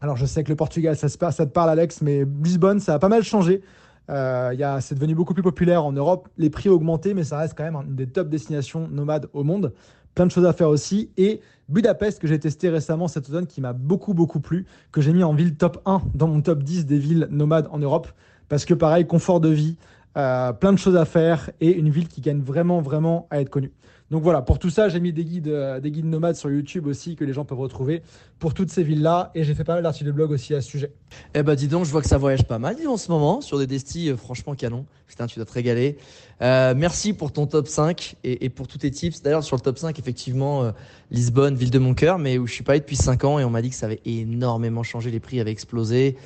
Alors 0.00 0.16
je 0.16 0.26
sais 0.26 0.44
que 0.44 0.50
le 0.50 0.56
Portugal, 0.56 0.96
ça, 0.96 1.08
ça 1.08 1.46
te 1.46 1.50
parle 1.50 1.70
Alex, 1.70 2.02
mais 2.02 2.24
Lisbonne, 2.44 2.78
ça 2.78 2.94
a 2.94 2.98
pas 2.98 3.08
mal 3.08 3.24
changé. 3.24 3.62
Euh, 4.10 4.78
c'est 4.80 4.94
devenu 4.94 5.14
beaucoup 5.14 5.34
plus 5.34 5.42
populaire 5.42 5.84
en 5.84 5.92
Europe. 5.92 6.28
Les 6.36 6.50
prix 6.50 6.68
ont 6.68 6.74
augmenté, 6.74 7.14
mais 7.14 7.24
ça 7.24 7.38
reste 7.38 7.54
quand 7.56 7.64
même 7.64 7.76
une 7.76 7.96
des 7.96 8.06
top 8.06 8.28
destinations 8.28 8.86
nomades 8.88 9.28
au 9.32 9.44
monde. 9.44 9.72
Plein 10.18 10.26
de 10.26 10.32
choses 10.32 10.46
à 10.46 10.52
faire 10.52 10.68
aussi. 10.68 11.10
Et 11.16 11.40
Budapest, 11.68 12.20
que 12.20 12.26
j'ai 12.26 12.40
testé 12.40 12.70
récemment 12.70 13.06
cet 13.06 13.28
automne, 13.28 13.46
qui 13.46 13.60
m'a 13.60 13.72
beaucoup, 13.72 14.14
beaucoup 14.14 14.40
plu, 14.40 14.66
que 14.90 15.00
j'ai 15.00 15.12
mis 15.12 15.22
en 15.22 15.32
ville 15.32 15.54
top 15.54 15.80
1 15.86 16.02
dans 16.12 16.26
mon 16.26 16.40
top 16.40 16.64
10 16.64 16.86
des 16.86 16.98
villes 16.98 17.28
nomades 17.30 17.68
en 17.70 17.78
Europe. 17.78 18.08
Parce 18.48 18.64
que 18.64 18.74
pareil, 18.74 19.06
confort 19.06 19.38
de 19.38 19.50
vie, 19.50 19.76
euh, 20.16 20.52
plein 20.52 20.72
de 20.72 20.76
choses 20.76 20.96
à 20.96 21.04
faire 21.04 21.50
et 21.60 21.70
une 21.70 21.88
ville 21.88 22.08
qui 22.08 22.20
gagne 22.20 22.40
vraiment, 22.40 22.80
vraiment 22.80 23.28
à 23.30 23.40
être 23.40 23.48
connue. 23.48 23.70
Donc 24.10 24.22
voilà, 24.22 24.40
pour 24.40 24.58
tout 24.58 24.70
ça, 24.70 24.88
j'ai 24.88 25.00
mis 25.00 25.12
des 25.12 25.24
guides, 25.24 25.48
euh, 25.48 25.80
des 25.80 25.90
guides 25.90 26.06
nomades 26.06 26.36
sur 26.36 26.50
YouTube 26.50 26.86
aussi 26.86 27.14
que 27.14 27.24
les 27.24 27.34
gens 27.34 27.44
peuvent 27.44 27.58
retrouver 27.58 28.02
pour 28.38 28.54
toutes 28.54 28.70
ces 28.70 28.82
villes-là. 28.82 29.30
Et 29.34 29.44
j'ai 29.44 29.54
fait 29.54 29.64
pas 29.64 29.74
mal 29.74 29.82
d'articles 29.82 30.06
de 30.06 30.12
blog 30.12 30.30
aussi 30.30 30.54
à 30.54 30.62
ce 30.62 30.68
sujet. 30.68 30.92
Eh 31.34 31.42
bah 31.42 31.56
dis 31.56 31.68
donc, 31.68 31.84
je 31.84 31.90
vois 31.90 32.00
que 32.00 32.08
ça 32.08 32.16
voyage 32.16 32.44
pas 32.44 32.58
mal 32.58 32.76
en 32.86 32.96
ce 32.96 33.10
moment 33.10 33.40
sur 33.42 33.58
des 33.58 33.66
destis 33.66 34.08
euh, 34.08 34.16
franchement 34.16 34.54
canon. 34.54 34.86
Putain, 35.06 35.26
tu 35.26 35.38
dois 35.38 35.44
te 35.44 35.52
régaler. 35.52 35.98
Euh, 36.40 36.74
merci 36.76 37.12
pour 37.12 37.32
ton 37.32 37.46
top 37.46 37.68
5 37.68 38.16
et, 38.24 38.48
pour 38.48 38.66
tous 38.66 38.78
tes 38.78 38.90
tips. 38.90 39.22
D'ailleurs, 39.22 39.44
sur 39.44 39.56
le 39.56 39.62
top 39.62 39.78
5, 39.78 39.98
effectivement, 39.98 40.70
Lisbonne, 41.10 41.54
ville 41.54 41.70
de 41.70 41.78
mon 41.78 41.94
cœur, 41.94 42.18
mais 42.18 42.36
où 42.36 42.46
je 42.46 42.52
suis 42.52 42.62
pas 42.62 42.72
allé 42.72 42.80
depuis 42.80 42.96
5 42.96 43.24
ans 43.24 43.38
et 43.38 43.44
on 43.44 43.50
m'a 43.50 43.62
dit 43.62 43.70
que 43.70 43.74
ça 43.74 43.86
avait 43.86 44.00
énormément 44.04 44.82
changé, 44.82 45.10
les 45.10 45.20
prix 45.20 45.40
avaient 45.40 45.50
explosé. 45.50 46.16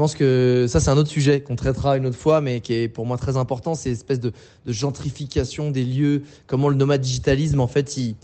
Je 0.00 0.02
pense 0.02 0.14
que 0.14 0.64
ça, 0.66 0.80
c'est 0.80 0.88
un 0.88 0.96
autre 0.96 1.10
sujet 1.10 1.42
qu'on 1.42 1.56
traitera 1.56 1.98
une 1.98 2.06
autre 2.06 2.16
fois, 2.16 2.40
mais 2.40 2.60
qui 2.60 2.72
est 2.72 2.88
pour 2.88 3.04
moi 3.04 3.18
très 3.18 3.36
important. 3.36 3.74
C'est 3.74 3.90
l'espèce 3.90 4.18
de, 4.18 4.32
gentrification 4.66 5.70
des 5.70 5.84
lieux, 5.84 6.22
comment 6.46 6.70
le 6.70 6.74
nomade 6.74 7.02
digitalisme, 7.02 7.60
en 7.60 7.66
fait, 7.66 7.98
il, 7.98 8.16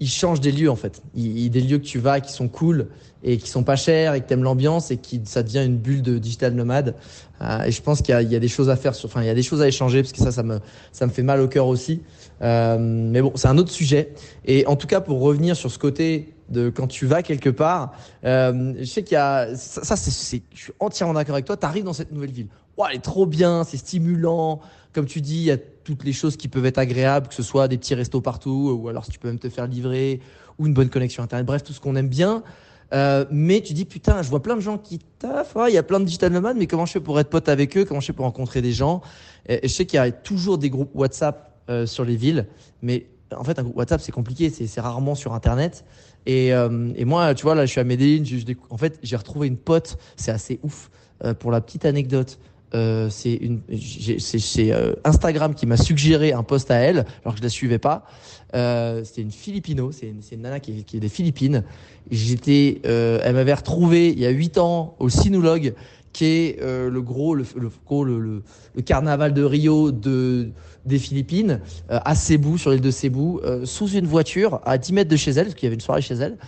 il 0.00 0.08
change 0.08 0.40
des 0.40 0.50
lieux, 0.50 0.70
en 0.70 0.76
fait. 0.76 1.02
Il, 1.14 1.50
des 1.50 1.60
lieux 1.60 1.76
que 1.76 1.84
tu 1.84 1.98
vas 1.98 2.22
qui 2.22 2.32
sont 2.32 2.48
cool 2.48 2.88
et 3.22 3.36
qui 3.36 3.50
sont 3.50 3.64
pas 3.64 3.76
chers 3.76 4.14
et 4.14 4.22
que 4.22 4.28
t'aimes 4.28 4.42
l'ambiance 4.42 4.90
et 4.90 4.96
qui 4.96 5.20
ça 5.26 5.42
devient 5.42 5.62
une 5.62 5.76
bulle 5.76 6.00
de 6.00 6.16
digital 6.16 6.54
nomade. 6.54 6.94
Euh, 7.42 7.64
et 7.64 7.70
je 7.70 7.82
pense 7.82 8.00
qu'il 8.00 8.18
y, 8.18 8.24
y, 8.24 8.36
a 8.36 8.40
des 8.40 8.48
choses 8.48 8.70
à 8.70 8.76
faire, 8.76 8.94
sur, 8.94 9.10
enfin, 9.10 9.20
il 9.20 9.26
y 9.26 9.28
a 9.28 9.34
des 9.34 9.42
choses 9.42 9.60
à 9.60 9.68
échanger 9.68 10.00
parce 10.00 10.12
que 10.12 10.20
ça, 10.20 10.32
ça 10.32 10.42
me, 10.42 10.58
ça 10.90 11.06
me 11.06 11.12
fait 11.12 11.22
mal 11.22 11.42
au 11.42 11.48
cœur 11.48 11.66
aussi. 11.66 12.00
Euh, 12.40 12.78
mais 12.80 13.20
bon, 13.20 13.32
c'est 13.34 13.48
un 13.48 13.58
autre 13.58 13.72
sujet. 13.72 14.14
Et 14.46 14.66
en 14.66 14.76
tout 14.76 14.86
cas, 14.86 15.02
pour 15.02 15.20
revenir 15.20 15.54
sur 15.54 15.70
ce 15.70 15.78
côté 15.78 16.32
de 16.50 16.70
quand 16.70 16.86
tu 16.86 17.06
vas 17.06 17.22
quelque 17.22 17.50
part. 17.50 17.92
Euh, 18.24 18.74
je 18.78 18.84
sais 18.84 19.02
qu'il 19.02 19.14
y 19.14 19.18
a 19.18 19.54
ça, 19.54 19.94
je 19.94 20.10
suis 20.10 20.42
entièrement 20.78 21.14
d'accord 21.14 21.34
avec 21.34 21.46
toi. 21.46 21.56
Tu 21.56 21.66
arrives 21.66 21.84
dans 21.84 21.92
cette 21.92 22.12
nouvelle 22.12 22.32
ville. 22.32 22.48
Ouais, 22.76 22.88
elle 22.90 22.96
est 22.96 23.00
trop 23.00 23.26
bien, 23.26 23.64
c'est 23.64 23.76
stimulant. 23.76 24.60
Comme 24.92 25.06
tu 25.06 25.20
dis, 25.20 25.36
il 25.36 25.44
y 25.44 25.50
a 25.50 25.58
toutes 25.58 26.04
les 26.04 26.12
choses 26.12 26.36
qui 26.36 26.48
peuvent 26.48 26.66
être 26.66 26.78
agréables, 26.78 27.28
que 27.28 27.34
ce 27.34 27.42
soit 27.42 27.68
des 27.68 27.78
petits 27.78 27.94
restos 27.94 28.20
partout, 28.20 28.76
ou 28.80 28.88
alors 28.88 29.04
si 29.04 29.10
tu 29.10 29.18
peux 29.18 29.28
même 29.28 29.38
te 29.38 29.48
faire 29.48 29.66
livrer, 29.66 30.20
ou 30.58 30.66
une 30.66 30.74
bonne 30.74 30.88
connexion 30.88 31.22
internet. 31.22 31.46
Bref, 31.46 31.62
tout 31.62 31.72
ce 31.72 31.80
qu'on 31.80 31.96
aime 31.96 32.08
bien. 32.08 32.42
Euh, 32.92 33.24
mais 33.30 33.60
tu 33.60 33.72
dis 33.72 33.84
putain, 33.84 34.20
je 34.22 34.28
vois 34.28 34.42
plein 34.42 34.56
de 34.56 34.60
gens 34.60 34.76
qui 34.76 34.98
taffent. 34.98 35.56
Il 35.68 35.74
y 35.74 35.78
a 35.78 35.82
plein 35.82 36.00
de 36.00 36.04
digital 36.04 36.32
nomades, 36.32 36.56
mais 36.56 36.66
comment 36.66 36.86
je 36.86 36.92
fais 36.92 37.00
pour 37.00 37.20
être 37.20 37.30
pote 37.30 37.48
avec 37.48 37.76
eux? 37.76 37.84
Comment 37.84 38.00
je 38.00 38.06
fais 38.06 38.12
pour 38.12 38.24
rencontrer 38.24 38.62
des 38.62 38.72
gens? 38.72 39.00
Je 39.48 39.68
sais 39.68 39.86
qu'il 39.86 39.96
y 39.96 40.00
a 40.00 40.10
toujours 40.10 40.58
des 40.58 40.70
groupes 40.70 40.90
WhatsApp 40.94 41.50
euh, 41.70 41.86
sur 41.86 42.04
les 42.04 42.16
villes, 42.16 42.46
mais 42.82 43.06
en 43.36 43.44
fait, 43.44 43.58
un 43.58 43.62
groupe 43.62 43.76
WhatsApp 43.76 44.00
c'est 44.00 44.12
compliqué, 44.12 44.50
c'est 44.50 44.80
rarement 44.80 45.14
sur 45.14 45.34
Internet. 45.34 45.84
Et, 46.26 46.52
euh, 46.52 46.92
et, 46.96 47.04
moi, 47.04 47.34
tu 47.34 47.42
vois, 47.42 47.54
là, 47.54 47.66
je 47.66 47.70
suis 47.70 47.80
à 47.80 47.84
Medellin. 47.84 48.22
en 48.68 48.76
fait, 48.76 48.98
j'ai 49.02 49.16
retrouvé 49.16 49.48
une 49.48 49.56
pote. 49.56 49.98
C'est 50.16 50.30
assez 50.30 50.60
ouf. 50.62 50.90
Euh, 51.24 51.34
pour 51.34 51.50
la 51.50 51.60
petite 51.60 51.84
anecdote, 51.84 52.38
euh, 52.74 53.08
c'est 53.10 53.34
une, 53.34 53.62
euh, 53.68 54.94
Instagram 55.04 55.54
qui 55.54 55.66
m'a 55.66 55.76
suggéré 55.76 56.32
un 56.32 56.44
post 56.44 56.70
à 56.70 56.76
elle, 56.76 57.04
alors 57.22 57.34
que 57.34 57.38
je 57.38 57.42
la 57.42 57.48
suivais 57.48 57.78
pas. 57.78 58.04
Euh, 58.54 59.02
c'était 59.04 59.22
une 59.22 59.32
Filipino, 59.32 59.90
c'est 59.92 60.06
une, 60.06 60.20
une, 60.30 60.42
nana 60.42 60.60
qui 60.60 60.84
qui 60.84 60.96
est 60.96 61.00
des 61.00 61.08
Philippines. 61.08 61.64
J'étais, 62.10 62.80
elle 62.84 63.34
m'avait 63.34 63.54
retrouvé 63.54 64.10
il 64.10 64.18
y 64.18 64.26
a 64.26 64.30
huit 64.30 64.58
ans 64.58 64.96
au 64.98 65.08
Sinologue, 65.08 65.74
qui 66.12 66.24
est 66.24 66.60
le 66.60 67.02
gros, 67.02 67.34
le, 67.34 67.44
le, 67.56 68.42
le, 68.74 68.82
carnaval 68.82 69.32
de 69.32 69.44
Rio 69.44 69.92
de 69.92 70.50
des 70.84 70.98
Philippines, 70.98 71.60
euh, 71.90 71.98
à 72.04 72.14
Cebu, 72.14 72.58
sur 72.58 72.70
l'île 72.70 72.80
de 72.80 72.90
Cebu, 72.90 73.38
euh, 73.44 73.64
sous 73.64 73.88
une 73.88 74.06
voiture, 74.06 74.60
à 74.64 74.78
10 74.78 74.92
mètres 74.92 75.10
de 75.10 75.16
chez 75.16 75.32
elle, 75.32 75.46
parce 75.46 75.54
qu'il 75.54 75.64
y 75.64 75.68
avait 75.68 75.74
une 75.74 75.80
soirée 75.80 76.02
chez 76.02 76.14
elle. 76.14 76.38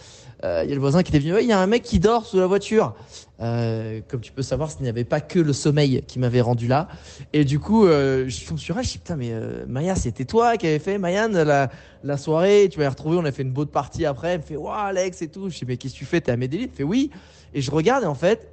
Euh, 0.45 0.63
il 0.65 0.71
y 0.71 0.73
a 0.73 0.75
le 0.75 0.81
voisin 0.81 1.03
qui 1.03 1.15
était 1.15 1.21
venu, 1.21 1.41
il 1.41 1.47
y 1.47 1.53
a 1.53 1.61
un 1.61 1.67
mec 1.69 1.83
qui 1.83 2.01
dort 2.01 2.27
sous 2.27 2.39
la 2.39 2.47
voiture. 2.47 2.95
comme 3.39 4.21
tu 4.21 4.33
peux 4.33 4.43
savoir, 4.43 4.71
ce 4.73 4.83
n'y 4.83 4.89
avait 4.89 5.05
pas 5.05 5.21
que 5.21 5.39
le 5.39 5.53
sommeil 5.53 6.03
qui 6.09 6.19
m'avait 6.19 6.41
rendu 6.41 6.67
là. 6.67 6.89
Et 7.33 7.45
du 7.45 7.61
coup, 7.61 7.87
je 7.87 8.47
tombe 8.49 8.59
sur 8.59 8.77
elle, 8.77 8.85
je 8.85 8.91
dis 8.91 8.99
putain, 8.99 9.15
mais 9.15 9.33
Maya, 9.69 9.95
c'était 9.95 10.25
toi 10.25 10.57
qui 10.57 10.67
avais 10.67 10.81
fait, 10.81 10.99
Mayan, 10.99 11.29
la, 11.29 11.71
la 12.03 12.17
soirée, 12.17 12.69
tu 12.73 12.79
m'avais 12.79 12.89
retrouvé, 12.89 13.17
on 13.19 13.25
a 13.25 13.31
fait 13.31 13.43
une 13.43 13.53
boat 13.53 13.67
party 13.67 14.05
après. 14.05 14.31
Elle 14.31 14.41
me 14.41 14.45
fait, 14.45 14.57
waouh, 14.57 14.75
Alex 14.75 15.23
et 15.23 15.29
tout. 15.29 15.49
Je 15.49 15.59
dis, 15.59 15.65
mais 15.65 15.77
qu'est-ce 15.77 15.95
que 15.95 15.99
tu 15.99 16.05
fais? 16.05 16.21
T'es 16.21 16.33
à 16.33 16.37
Medellin 16.37 16.65
Elle 16.65 16.77
fait, 16.77 16.83
oui. 16.83 17.11
Et 17.55 17.61
je 17.61 17.71
regarde 17.71 18.03
et 18.03 18.09
en 18.09 18.15
fait, 18.17 18.49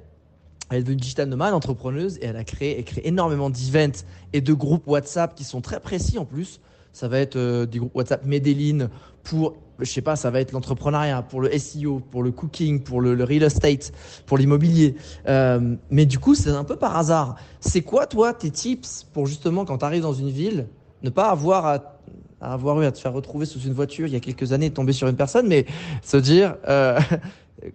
elle 0.70 0.78
est 0.78 0.82
devenue 0.82 1.00
digital 1.00 1.28
nomade, 1.28 1.54
entrepreneuse, 1.54 2.18
et 2.18 2.26
elle 2.26 2.36
a 2.36 2.44
créé, 2.44 2.78
elle 2.78 2.84
crée 2.84 3.02
énormément 3.04 3.50
d'events 3.50 4.04
et 4.32 4.40
de 4.40 4.52
groupes 4.52 4.86
WhatsApp 4.86 5.34
qui 5.34 5.44
sont 5.44 5.60
très 5.60 5.80
précis 5.80 6.18
en 6.18 6.24
plus. 6.24 6.60
Ça 6.92 7.08
va 7.08 7.18
être 7.18 7.36
euh, 7.36 7.66
des 7.66 7.78
groupes 7.78 7.94
WhatsApp 7.94 8.24
Medellin 8.24 8.88
pour, 9.22 9.54
je 9.78 9.90
sais 9.90 10.02
pas, 10.02 10.16
ça 10.16 10.30
va 10.30 10.40
être 10.40 10.52
l'entrepreneuriat, 10.52 11.22
pour 11.22 11.40
le 11.40 11.56
SEO, 11.58 12.00
pour 12.10 12.22
le 12.22 12.32
cooking, 12.32 12.82
pour 12.82 13.00
le, 13.00 13.22
real 13.22 13.42
estate, 13.42 13.92
pour 14.26 14.38
l'immobilier. 14.38 14.96
Euh, 15.28 15.76
mais 15.90 16.06
du 16.06 16.18
coup, 16.18 16.34
c'est 16.34 16.50
un 16.50 16.64
peu 16.64 16.76
par 16.76 16.96
hasard. 16.96 17.36
C'est 17.60 17.82
quoi, 17.82 18.06
toi, 18.06 18.32
tes 18.32 18.50
tips 18.50 19.06
pour 19.12 19.26
justement, 19.26 19.64
quand 19.64 19.78
tu 19.78 19.84
arrives 19.84 20.02
dans 20.02 20.14
une 20.14 20.30
ville, 20.30 20.66
ne 21.02 21.10
pas 21.10 21.30
avoir 21.30 21.66
à, 21.66 22.00
avoir 22.40 22.80
eu 22.80 22.86
à 22.86 22.92
te 22.92 22.98
faire 22.98 23.12
retrouver 23.12 23.46
sous 23.46 23.60
une 23.60 23.72
voiture 23.72 24.06
il 24.06 24.12
y 24.12 24.16
a 24.16 24.20
quelques 24.20 24.52
années, 24.52 24.70
tomber 24.70 24.92
sur 24.92 25.08
une 25.08 25.16
personne, 25.16 25.46
mais 25.46 25.66
se 26.02 26.16
dire, 26.16 26.56
euh, 26.68 26.98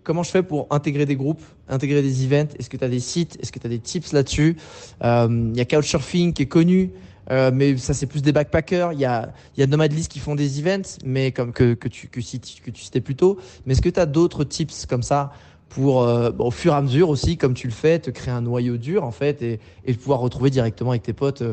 comment 0.03 0.23
je 0.23 0.31
fais 0.31 0.43
pour 0.43 0.67
intégrer 0.69 1.05
des 1.05 1.15
groupes, 1.15 1.41
intégrer 1.67 2.01
des 2.01 2.25
events? 2.25 2.53
Est-ce 2.57 2.69
que 2.69 2.77
tu 2.77 2.83
as 2.83 2.89
des 2.89 2.99
sites? 2.99 3.37
Est-ce 3.41 3.51
que 3.51 3.59
tu 3.59 3.67
as 3.67 3.69
des 3.69 3.79
tips 3.79 4.13
là-dessus? 4.13 4.57
Euh, 5.03 5.49
Il 5.53 5.57
y 5.57 5.61
a 5.61 5.65
Couchsurfing 5.65 6.33
qui 6.33 6.43
est 6.43 6.47
connu, 6.47 6.91
euh, 7.31 7.51
mais 7.53 7.77
ça 7.77 7.93
c'est 7.93 8.05
plus 8.05 8.21
des 8.21 8.31
backpackers. 8.31 8.93
Il 8.93 8.99
y 8.99 9.05
a, 9.05 9.33
y 9.57 9.63
a 9.63 9.67
Nomadlist 9.67 10.11
qui 10.11 10.19
font 10.19 10.35
des 10.35 10.59
events, 10.59 10.97
mais 11.03 11.31
comme 11.31 11.51
que, 11.51 11.73
tu, 11.87 12.09
citais 12.21 13.01
plus 13.01 13.15
tôt. 13.15 13.37
Mais 13.65 13.73
est-ce 13.73 13.81
que 13.81 13.89
tu 13.89 13.99
as 13.99 14.05
d'autres 14.05 14.43
tips 14.43 14.85
comme 14.85 15.03
ça 15.03 15.31
pour, 15.69 16.03
euh, 16.03 16.31
au 16.39 16.51
fur 16.51 16.73
et 16.73 16.75
à 16.75 16.81
mesure 16.81 17.09
aussi, 17.09 17.37
comme 17.37 17.53
tu 17.53 17.67
le 17.67 17.73
fais, 17.73 17.99
te 17.99 18.09
créer 18.09 18.33
un 18.33 18.41
noyau 18.41 18.77
dur 18.77 19.03
en 19.03 19.11
fait 19.11 19.41
et, 19.41 19.93
pouvoir 19.93 20.19
retrouver 20.19 20.49
directement 20.49 20.91
avec 20.91 21.03
tes 21.03 21.13
potes 21.13 21.43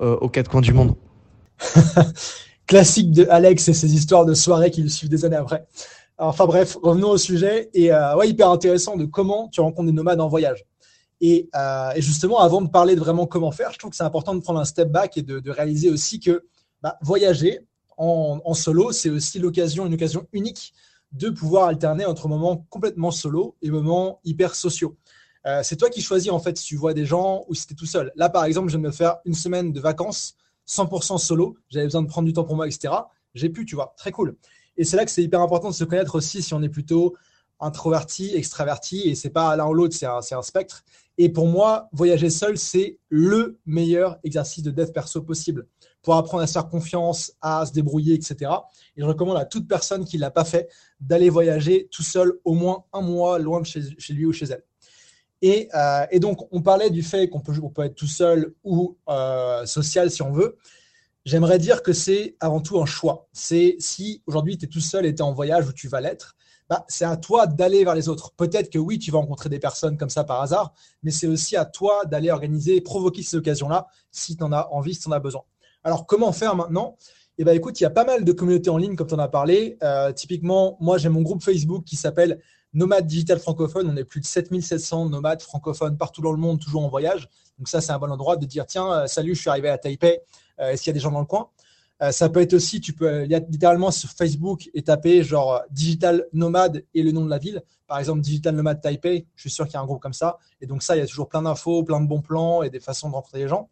aux 0.00 0.28
quatre 0.28 0.50
coins 0.50 0.60
du 0.60 0.72
monde? 0.72 0.94
Classique 2.66 3.12
de 3.12 3.26
Alex 3.30 3.66
et 3.68 3.72
ses 3.72 3.94
histoires 3.94 4.26
de 4.26 4.34
soirée 4.34 4.70
qui 4.70 4.82
le 4.82 4.90
suivent 4.90 5.08
des 5.08 5.24
années 5.24 5.36
après. 5.36 5.66
Enfin 6.18 6.46
bref, 6.46 6.76
revenons 6.82 7.10
au 7.10 7.18
sujet. 7.18 7.70
Et 7.74 7.92
euh, 7.92 8.16
ouais, 8.16 8.28
hyper 8.28 8.50
intéressant 8.50 8.96
de 8.96 9.04
comment 9.04 9.48
tu 9.48 9.60
rencontres 9.60 9.86
des 9.86 9.92
nomades 9.92 10.20
en 10.20 10.28
voyage. 10.28 10.64
Et, 11.20 11.48
euh, 11.54 11.90
et, 11.96 12.02
justement, 12.02 12.40
avant 12.40 12.60
de 12.60 12.68
parler 12.68 12.94
de 12.94 13.00
vraiment 13.00 13.26
comment 13.26 13.50
faire, 13.50 13.72
je 13.72 13.78
trouve 13.78 13.90
que 13.90 13.96
c'est 13.96 14.04
important 14.04 14.34
de 14.34 14.40
prendre 14.40 14.60
un 14.60 14.64
step 14.64 14.88
back 14.90 15.16
et 15.16 15.22
de, 15.22 15.50
réaliser 15.50 15.90
aussi 15.90 16.20
que 16.20 16.44
bah, 16.80 16.96
voyager 17.02 17.60
en, 17.96 18.40
en 18.44 18.54
solo, 18.54 18.92
c'est 18.92 19.10
aussi 19.10 19.40
l'occasion, 19.40 19.86
une 19.86 19.94
occasion 19.94 20.26
unique 20.32 20.72
de 21.12 21.30
pouvoir 21.30 21.68
alterner 21.68 22.04
entre 22.04 22.28
moments 22.28 22.66
complètement 22.70 23.10
solo 23.10 23.56
et 23.62 23.70
moments 23.70 24.20
hyper 24.24 24.54
sociaux. 24.54 24.96
Euh, 25.46 25.62
c'est 25.62 25.76
toi 25.76 25.88
qui 25.88 26.02
choisis 26.02 26.30
en 26.30 26.38
fait 26.38 26.58
si 26.58 26.64
tu 26.64 26.76
vois 26.76 26.94
des 26.94 27.06
gens 27.06 27.44
ou 27.48 27.54
si 27.54 27.66
tu 27.66 27.72
es 27.72 27.76
tout 27.76 27.86
seul. 27.86 28.12
Là, 28.16 28.28
par 28.28 28.44
exemple, 28.44 28.68
je 28.68 28.76
viens 28.76 28.82
de 28.82 28.86
me 28.86 28.92
faire 28.92 29.18
une 29.24 29.34
semaine 29.34 29.72
de 29.72 29.80
vacances 29.80 30.36
100% 30.68 31.18
solo. 31.18 31.56
J'avais 31.68 31.86
besoin 31.86 32.02
de 32.02 32.08
prendre 32.08 32.26
du 32.26 32.32
temps 32.32 32.44
pour 32.44 32.56
moi, 32.56 32.66
etc. 32.66 32.92
J'ai 33.34 33.48
pu, 33.48 33.64
tu 33.64 33.74
vois, 33.74 33.94
très 33.96 34.12
cool. 34.12 34.36
Et 34.78 34.84
c'est 34.84 34.96
là 34.96 35.04
que 35.04 35.10
c'est 35.10 35.22
hyper 35.22 35.40
important 35.40 35.68
de 35.68 35.74
se 35.74 35.84
connaître 35.84 36.14
aussi 36.14 36.42
si 36.42 36.54
on 36.54 36.62
est 36.62 36.68
plutôt 36.68 37.16
introverti, 37.60 38.34
extraverti, 38.34 39.08
et 39.08 39.14
c'est 39.14 39.30
pas 39.30 39.54
l'un 39.56 39.66
ou 39.66 39.74
l'autre, 39.74 39.94
c'est 39.94 40.06
un, 40.06 40.42
spectre. 40.42 40.84
Et 41.18 41.28
pour 41.28 41.48
moi, 41.48 41.88
voyager 41.92 42.30
seul, 42.30 42.56
c'est 42.56 42.98
le 43.08 43.58
meilleur 43.66 44.18
exercice 44.22 44.62
de 44.62 44.70
dev 44.70 44.92
perso 44.92 45.20
possible 45.22 45.66
pour 46.02 46.14
apprendre 46.14 46.44
à 46.44 46.46
se 46.46 46.52
faire 46.52 46.68
confiance, 46.68 47.32
à 47.40 47.66
se 47.66 47.72
débrouiller, 47.72 48.14
etc. 48.14 48.52
Et 48.96 49.00
je 49.00 49.04
recommande 49.04 49.36
à 49.36 49.44
toute 49.44 49.66
personne 49.66 50.04
qui 50.04 50.16
ne 50.16 50.20
l'a 50.20 50.30
pas 50.30 50.44
fait 50.44 50.68
d'aller 51.00 51.28
voyager 51.28 51.88
tout 51.90 52.04
seul 52.04 52.38
au 52.44 52.54
moins 52.54 52.84
un 52.92 53.00
mois 53.00 53.40
loin 53.40 53.60
de 53.60 53.66
chez, 53.66 53.80
lui 54.10 54.24
ou 54.24 54.32
chez 54.32 54.46
elle. 54.46 54.62
Et, 55.42 55.68
euh, 55.74 56.06
et, 56.12 56.20
donc, 56.20 56.46
on 56.52 56.62
parlait 56.62 56.90
du 56.90 57.02
fait 57.02 57.28
qu'on 57.28 57.40
peut, 57.40 57.54
on 57.62 57.70
peut 57.70 57.82
être 57.82 57.94
tout 57.96 58.06
seul 58.06 58.54
ou 58.62 58.96
euh, 59.08 59.66
social 59.66 60.10
si 60.10 60.22
on 60.22 60.30
veut. 60.30 60.56
J'aimerais 61.28 61.58
dire 61.58 61.82
que 61.82 61.92
c'est 61.92 62.38
avant 62.40 62.62
tout 62.62 62.80
un 62.80 62.86
choix. 62.86 63.28
C'est 63.34 63.76
si 63.80 64.22
aujourd'hui 64.24 64.56
tu 64.56 64.64
es 64.64 64.68
tout 64.68 64.80
seul 64.80 65.04
et 65.04 65.14
tu 65.14 65.18
es 65.18 65.22
en 65.22 65.34
voyage 65.34 65.68
où 65.68 65.74
tu 65.74 65.86
vas 65.86 66.00
l'être, 66.00 66.36
bah, 66.70 66.86
c'est 66.88 67.04
à 67.04 67.18
toi 67.18 67.46
d'aller 67.46 67.84
vers 67.84 67.94
les 67.94 68.08
autres. 68.08 68.32
Peut-être 68.34 68.70
que 68.70 68.78
oui, 68.78 68.98
tu 68.98 69.10
vas 69.10 69.18
rencontrer 69.18 69.50
des 69.50 69.58
personnes 69.58 69.98
comme 69.98 70.08
ça 70.08 70.24
par 70.24 70.40
hasard, 70.40 70.72
mais 71.02 71.10
c'est 71.10 71.26
aussi 71.26 71.54
à 71.54 71.66
toi 71.66 72.06
d'aller 72.06 72.30
organiser 72.30 72.80
provoquer 72.80 73.22
ces 73.22 73.36
occasions-là 73.36 73.88
si 74.10 74.38
tu 74.38 74.42
en 74.42 74.52
as 74.52 74.68
envie, 74.70 74.94
si 74.94 75.02
tu 75.02 75.08
en 75.08 75.12
as 75.12 75.20
besoin. 75.20 75.42
Alors, 75.84 76.06
comment 76.06 76.32
faire 76.32 76.56
maintenant? 76.56 76.96
Eh 77.36 77.44
bien, 77.44 77.52
écoute, 77.52 77.78
il 77.78 77.82
y 77.82 77.86
a 77.86 77.90
pas 77.90 78.06
mal 78.06 78.24
de 78.24 78.32
communautés 78.32 78.70
en 78.70 78.78
ligne, 78.78 78.96
comme 78.96 79.08
tu 79.08 79.14
en 79.14 79.18
as 79.18 79.28
parlé. 79.28 79.76
Euh, 79.82 80.12
typiquement, 80.12 80.78
moi, 80.80 80.96
j'ai 80.96 81.10
mon 81.10 81.20
groupe 81.20 81.42
Facebook 81.42 81.84
qui 81.84 81.96
s'appelle 81.96 82.40
Nomade 82.72 83.06
Digital 83.06 83.38
Francophone. 83.38 83.90
On 83.90 83.96
est 83.96 84.04
plus 84.04 84.20
de 84.20 84.26
7700 84.26 85.08
nomades 85.08 85.42
francophones 85.42 85.96
partout 85.96 86.22
dans 86.22 86.32
le 86.32 86.38
monde, 86.38 86.60
toujours 86.60 86.84
en 86.84 86.88
voyage. 86.88 87.28
Donc, 87.58 87.68
ça, 87.68 87.80
c'est 87.80 87.92
un 87.92 87.98
bon 87.98 88.10
endroit 88.10 88.36
de 88.36 88.46
dire 88.46 88.66
tiens, 88.66 88.92
euh, 88.92 89.06
salut, 89.06 89.34
je 89.34 89.40
suis 89.40 89.50
arrivé 89.50 89.68
à 89.68 89.78
Taipei. 89.78 90.20
Euh, 90.60 90.70
est-ce 90.70 90.82
qu'il 90.82 90.90
y 90.90 90.92
a 90.92 90.94
des 90.94 91.00
gens 91.00 91.12
dans 91.12 91.20
le 91.20 91.26
coin? 91.26 91.48
Ça 92.12 92.28
peut 92.28 92.40
être 92.40 92.54
aussi, 92.54 92.80
tu 92.80 92.92
peux 92.92 93.22
littéralement 93.22 93.90
sur 93.90 94.10
Facebook 94.10 94.70
et 94.72 94.82
taper 94.82 95.24
genre 95.24 95.62
digital 95.72 96.26
nomade 96.32 96.84
et 96.94 97.02
le 97.02 97.10
nom 97.10 97.24
de 97.24 97.30
la 97.30 97.38
ville. 97.38 97.60
Par 97.88 97.98
exemple, 97.98 98.20
digital 98.20 98.54
nomade 98.54 98.80
Taipei. 98.80 99.26
Je 99.34 99.40
suis 99.40 99.50
sûr 99.50 99.64
qu'il 99.64 99.74
y 99.74 99.78
a 99.78 99.80
un 99.80 99.84
groupe 99.84 100.00
comme 100.00 100.12
ça. 100.12 100.38
Et 100.60 100.66
donc 100.66 100.84
ça, 100.84 100.94
il 100.94 101.00
y 101.00 101.02
a 101.02 101.08
toujours 101.08 101.28
plein 101.28 101.42
d'infos, 101.42 101.82
plein 101.82 102.00
de 102.00 102.06
bons 102.06 102.20
plans 102.20 102.62
et 102.62 102.70
des 102.70 102.78
façons 102.78 103.08
de 103.08 103.14
rencontrer 103.14 103.40
les 103.40 103.48
gens. 103.48 103.68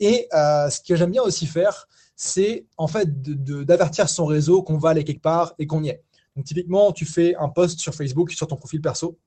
Et 0.00 0.28
euh, 0.34 0.68
ce 0.68 0.80
que 0.80 0.96
j'aime 0.96 1.12
bien 1.12 1.22
aussi 1.22 1.46
faire, 1.46 1.88
c'est 2.16 2.66
en 2.76 2.88
fait 2.88 3.08
d'avertir 3.22 4.08
son 4.08 4.26
réseau 4.26 4.62
qu'on 4.62 4.76
va 4.76 4.90
aller 4.90 5.04
quelque 5.04 5.22
part 5.22 5.54
et 5.58 5.66
qu'on 5.66 5.82
y 5.82 5.88
est. 5.90 6.02
Donc 6.36 6.44
typiquement, 6.44 6.92
tu 6.92 7.04
fais 7.04 7.34
un 7.36 7.48
post 7.48 7.80
sur 7.80 7.94
Facebook, 7.94 8.30
sur 8.32 8.46
ton 8.46 8.56
profil 8.56 8.80
perso, 8.80 9.18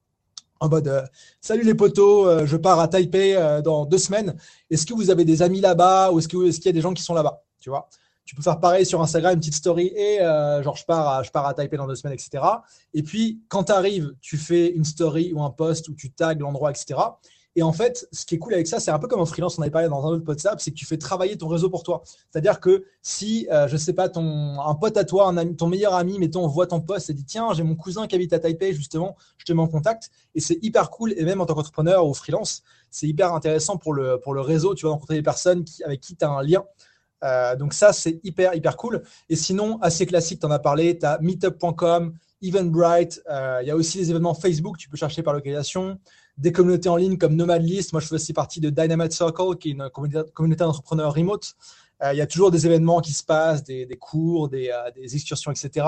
en 0.59 0.69
mode 0.69 0.87
euh, 0.87 1.03
Salut 1.41 1.63
les 1.63 1.75
potos, 1.75 2.27
euh, 2.27 2.45
je 2.45 2.57
pars 2.57 2.79
à 2.79 2.87
Taipei 2.87 3.35
dans 3.63 3.85
deux 3.85 3.97
semaines. 3.97 4.35
Est-ce 4.69 4.85
que 4.85 4.93
vous 4.93 5.09
avez 5.09 5.25
des 5.25 5.41
amis 5.41 5.61
là-bas 5.61 6.11
ou 6.11 6.19
est-ce 6.19 6.27
qu'il 6.27 6.65
y 6.65 6.69
a 6.69 6.71
des 6.71 6.81
gens 6.81 6.93
qui 6.93 7.03
sont 7.03 7.13
là-bas? 7.13 7.43
Tu 7.59 7.69
vois? 7.69 7.89
Tu 8.25 8.33
peux 8.33 8.41
faire 8.41 8.59
pareil 8.59 8.85
sur 8.85 9.01
Instagram, 9.01 9.33
une 9.33 9.39
petite 9.39 9.53
story 9.53 9.91
et 9.95 10.17
genre 10.63 10.75
je 10.75 10.85
pars, 10.85 11.07
à, 11.07 11.23
je 11.23 11.29
pars 11.29 11.45
à 11.45 11.53
Taipei 11.53 11.77
dans 11.77 11.85
deux 11.85 11.95
semaines, 11.95 12.13
etc. 12.13 12.43
Et 12.93 13.03
puis 13.03 13.41
quand 13.49 13.65
tu 13.65 13.71
arrives, 13.71 14.15
tu 14.19 14.37
fais 14.37 14.71
une 14.71 14.83
story 14.83 15.31
ou 15.33 15.43
un 15.43 15.51
post 15.51 15.89
où 15.89 15.93
tu 15.93 16.11
tags 16.11 16.33
l'endroit, 16.33 16.71
etc. 16.71 16.95
Et 17.55 17.63
en 17.63 17.71
fait, 17.71 18.07
ce 18.11 18.25
qui 18.25 18.35
est 18.35 18.37
cool 18.37 18.53
avec 18.53 18.67
ça, 18.67 18.79
c'est 18.79 18.91
un 18.91 18.99
peu 18.99 19.07
comme 19.07 19.21
en 19.21 19.25
freelance, 19.25 19.57
on 19.57 19.61
avait 19.61 19.71
parlé 19.71 19.87
dans 19.87 20.05
un 20.05 20.09
autre 20.09 20.25
podcast, 20.25 20.57
c'est 20.59 20.71
que 20.71 20.75
tu 20.75 20.85
fais 20.85 20.97
travailler 20.97 21.37
ton 21.37 21.47
réseau 21.47 21.69
pour 21.69 21.83
toi. 21.83 22.03
C'est-à-dire 22.29 22.59
que 22.59 22.85
si, 23.01 23.47
euh, 23.51 23.67
je 23.69 23.77
sais 23.77 23.93
pas, 23.93 24.09
ton, 24.09 24.59
un 24.59 24.75
pote 24.75 24.97
à 24.97 25.05
toi, 25.05 25.27
un 25.27 25.37
ami, 25.37 25.55
ton 25.55 25.67
meilleur 25.67 25.93
ami, 25.93 26.19
mettons, 26.19 26.45
voit 26.47 26.67
ton 26.67 26.81
poste 26.81 27.09
et 27.09 27.13
dit 27.13 27.23
tiens, 27.23 27.53
j'ai 27.53 27.63
mon 27.63 27.75
cousin 27.75 28.07
qui 28.07 28.15
habite 28.15 28.33
à 28.33 28.39
Taipei, 28.39 28.73
justement, 28.73 29.15
je 29.37 29.45
te 29.45 29.53
mets 29.53 29.61
en 29.61 29.67
contact. 29.67 30.09
Et 30.35 30.41
c'est 30.41 30.59
hyper 30.61 30.89
cool. 30.89 31.13
Et 31.15 31.23
même 31.23 31.39
en 31.39 31.45
tant 31.45 31.53
qu'entrepreneur 31.53 32.05
ou 32.05 32.13
freelance, 32.13 32.61
c'est 32.91 33.07
hyper 33.07 33.33
intéressant 33.33 33.77
pour 33.77 33.93
le, 33.93 34.19
pour 34.19 34.33
le 34.33 34.41
réseau. 34.41 34.75
Tu 34.75 34.85
vas 34.85 34.91
rencontrer 34.91 35.15
des 35.15 35.23
personnes 35.23 35.63
qui, 35.63 35.81
avec 35.83 36.01
qui 36.01 36.15
tu 36.15 36.25
as 36.25 36.29
un 36.29 36.43
lien. 36.43 36.65
Euh, 37.23 37.55
donc 37.55 37.73
ça, 37.73 37.93
c'est 37.93 38.19
hyper, 38.23 38.53
hyper 38.53 38.75
cool. 38.75 39.03
Et 39.29 39.35
sinon, 39.35 39.79
assez 39.81 40.05
classique, 40.05 40.41
tu 40.41 40.45
en 40.45 40.51
as 40.51 40.59
parlé, 40.59 40.97
tu 40.97 41.05
as 41.05 41.19
meetup.com, 41.21 42.13
Eventbrite, 42.47 43.21
euh, 43.29 43.59
il 43.61 43.67
y 43.67 43.71
a 43.71 43.75
aussi 43.75 43.97
les 43.97 44.09
événements 44.09 44.33
Facebook, 44.33 44.77
tu 44.77 44.89
peux 44.89 44.97
chercher 44.97 45.23
par 45.23 45.33
localisation 45.33 45.99
des 46.37 46.51
communautés 46.51 46.89
en 46.89 46.97
ligne 46.97 47.17
comme 47.17 47.35
Nomadlist. 47.35 47.93
Moi, 47.93 48.01
je 48.01 48.07
fais 48.07 48.15
aussi 48.15 48.33
partie 48.33 48.59
de 48.59 48.69
Dynamite 48.69 49.13
Circle, 49.13 49.57
qui 49.59 49.69
est 49.69 49.71
une 49.71 49.89
communauté, 49.89 50.63
d'entrepreneurs 50.63 51.13
remote. 51.13 51.55
Euh, 52.03 52.13
il 52.13 52.17
y 52.17 52.21
a 52.21 52.27
toujours 52.27 52.51
des 52.51 52.65
événements 52.65 52.99
qui 52.99 53.13
se 53.13 53.23
passent, 53.23 53.63
des, 53.63 53.87
cours, 53.99 54.49
des, 54.49 54.69
euh, 54.69 55.01
excursions, 55.01 55.51
etc. 55.51 55.85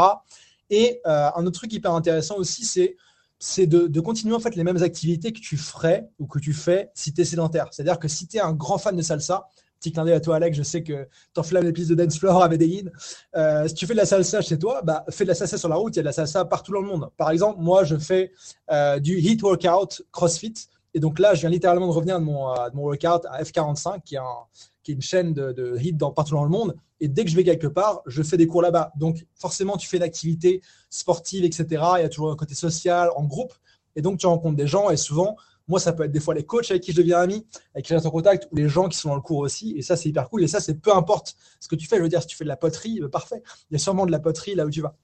Et 0.69 1.01
euh, 1.05 1.29
un 1.35 1.45
autre 1.45 1.59
truc 1.59 1.73
hyper 1.73 1.91
intéressant 1.93 2.35
aussi, 2.37 2.65
c'est 2.65 2.95
c'est 3.39 3.67
de, 3.67 3.85
de, 3.85 3.99
continuer 3.99 4.33
en 4.33 4.39
fait 4.39 4.55
les 4.55 4.63
mêmes 4.63 4.81
activités 4.81 5.31
que 5.31 5.39
tu 5.39 5.57
ferais 5.57 6.09
ou 6.17 6.25
que 6.25 6.39
tu 6.39 6.53
fais 6.53 6.89
si 6.95 7.13
tu 7.13 7.21
es 7.21 7.23
sédentaire. 7.23 7.67
C'est-à-dire 7.69 7.99
que 7.99 8.07
si 8.07 8.27
tu 8.27 8.37
es 8.37 8.39
un 8.39 8.51
grand 8.51 8.79
fan 8.79 8.95
de 8.95 9.01
salsa, 9.03 9.47
Petit 9.79 9.91
clin 9.91 10.05
d'œil 10.05 10.13
à 10.13 10.19
toi, 10.19 10.37
Alex. 10.37 10.57
Je 10.57 10.63
sais 10.63 10.83
que 10.83 11.07
tu 11.33 11.39
enflammes 11.39 11.65
les 11.65 11.73
pistes 11.73 11.89
de 11.89 11.95
dance 11.95 12.17
floor 12.17 12.41
à 12.41 12.49
Medellin. 12.49 12.89
Euh, 13.35 13.67
si 13.67 13.73
tu 13.73 13.85
fais 13.85 13.93
de 13.93 13.97
la 13.97 14.05
salsa 14.05 14.41
chez 14.41 14.57
toi, 14.57 14.81
bah, 14.83 15.05
fais 15.09 15.23
de 15.23 15.29
la 15.29 15.35
salsa 15.35 15.57
sur 15.57 15.69
la 15.69 15.75
route. 15.75 15.95
Il 15.95 15.97
y 15.97 15.99
a 15.99 16.03
de 16.03 16.07
la 16.07 16.13
salsa 16.13 16.45
partout 16.45 16.71
dans 16.71 16.81
le 16.81 16.87
monde. 16.87 17.09
Par 17.17 17.29
exemple, 17.29 17.59
moi, 17.61 17.83
je 17.83 17.95
fais 17.95 18.31
euh, 18.71 18.99
du 18.99 19.19
heat 19.19 19.41
workout 19.41 20.01
CrossFit. 20.11 20.53
Et 20.93 20.99
donc 20.99 21.19
là, 21.19 21.35
je 21.35 21.41
viens 21.41 21.49
littéralement 21.49 21.87
de 21.87 21.91
revenir 21.91 22.19
de 22.19 22.25
mon, 22.25 22.49
euh, 22.49 22.69
mon 22.73 22.83
workout 22.83 23.25
à 23.29 23.43
F45, 23.43 24.01
qui 24.03 24.15
est, 24.15 24.91
une 24.91 25.01
chaîne 25.01 25.33
de, 25.33 25.51
de 25.51 25.77
hit 25.79 25.97
partout 25.97 26.33
dans 26.33 26.43
le 26.43 26.49
monde. 26.49 26.75
Et 26.99 27.07
dès 27.07 27.23
que 27.23 27.29
je 27.29 27.35
vais 27.35 27.43
quelque 27.43 27.67
part, 27.67 28.01
je 28.07 28.23
fais 28.23 28.37
des 28.37 28.47
cours 28.47 28.61
là-bas. 28.61 28.91
Donc 28.97 29.25
forcément, 29.35 29.77
tu 29.77 29.87
fais 29.87 29.97
une 29.97 30.03
activité 30.03 30.61
sportive, 30.89 31.45
etc. 31.45 31.65
Il 31.97 32.01
y 32.01 32.05
a 32.05 32.09
toujours 32.09 32.31
un 32.31 32.35
côté 32.35 32.55
social, 32.55 33.09
en 33.15 33.25
groupe. 33.25 33.53
Et 33.95 34.01
donc, 34.01 34.19
tu 34.19 34.27
rencontres 34.27 34.55
des 34.55 34.67
gens. 34.67 34.89
Et 34.89 34.97
souvent, 34.97 35.35
moi, 35.67 35.79
ça 35.79 35.93
peut 35.93 36.03
être 36.03 36.11
des 36.11 36.19
fois 36.19 36.33
les 36.33 36.45
coachs 36.45 36.71
avec 36.71 36.83
qui 36.83 36.91
je 36.91 36.97
deviens 36.97 37.19
ami, 37.19 37.45
avec 37.73 37.85
qui 37.85 37.89
je 37.89 37.95
reste 37.95 38.05
en 38.05 38.11
contact, 38.11 38.47
ou 38.51 38.55
les 38.55 38.69
gens 38.69 38.87
qui 38.87 38.97
sont 38.97 39.09
dans 39.09 39.15
le 39.15 39.21
cours 39.21 39.39
aussi. 39.39 39.73
Et 39.77 39.81
ça, 39.81 39.95
c'est 39.95 40.09
hyper 40.09 40.29
cool. 40.29 40.43
Et 40.43 40.47
ça, 40.47 40.59
c'est 40.59 40.75
peu 40.75 40.95
importe 40.95 41.35
ce 41.59 41.67
que 41.67 41.75
tu 41.75 41.87
fais. 41.87 41.97
Je 41.97 42.03
veux 42.03 42.09
dire, 42.09 42.21
si 42.21 42.27
tu 42.27 42.37
fais 42.37 42.45
de 42.45 42.49
la 42.49 42.57
poterie, 42.57 42.99
bah, 43.01 43.09
parfait. 43.09 43.43
Il 43.69 43.73
y 43.73 43.75
a 43.75 43.79
sûrement 43.79 44.05
de 44.05 44.11
la 44.11 44.19
poterie 44.19 44.55
là 44.55 44.65
où 44.65 44.69
tu 44.69 44.81
vas. 44.81 44.95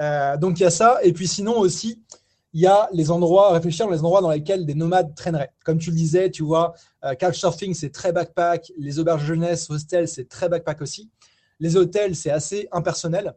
Euh, 0.00 0.36
donc, 0.36 0.58
il 0.60 0.62
y 0.62 0.66
a 0.66 0.70
ça. 0.70 0.98
Et 1.02 1.12
puis, 1.12 1.26
sinon 1.26 1.58
aussi, 1.58 2.02
il 2.52 2.60
y 2.60 2.66
a 2.66 2.88
les 2.92 3.10
endroits, 3.10 3.52
réfléchir 3.52 3.88
les 3.88 4.00
endroits 4.00 4.20
dans 4.20 4.30
lesquels 4.30 4.66
des 4.66 4.74
nomades 4.74 5.14
traîneraient. 5.14 5.52
Comme 5.64 5.78
tu 5.78 5.90
le 5.90 5.96
disais, 5.96 6.30
tu 6.30 6.42
vois, 6.42 6.74
euh, 7.04 7.14
couchsurfing, 7.14 7.74
c'est 7.74 7.90
très 7.90 8.12
backpack. 8.12 8.72
Les 8.76 8.98
auberges 8.98 9.24
jeunesse, 9.24 9.70
hostels, 9.70 10.08
c'est 10.08 10.28
très 10.28 10.48
backpack 10.48 10.82
aussi. 10.82 11.10
Les 11.60 11.76
hôtels, 11.76 12.16
c'est 12.16 12.30
assez 12.30 12.68
impersonnel. 12.72 13.34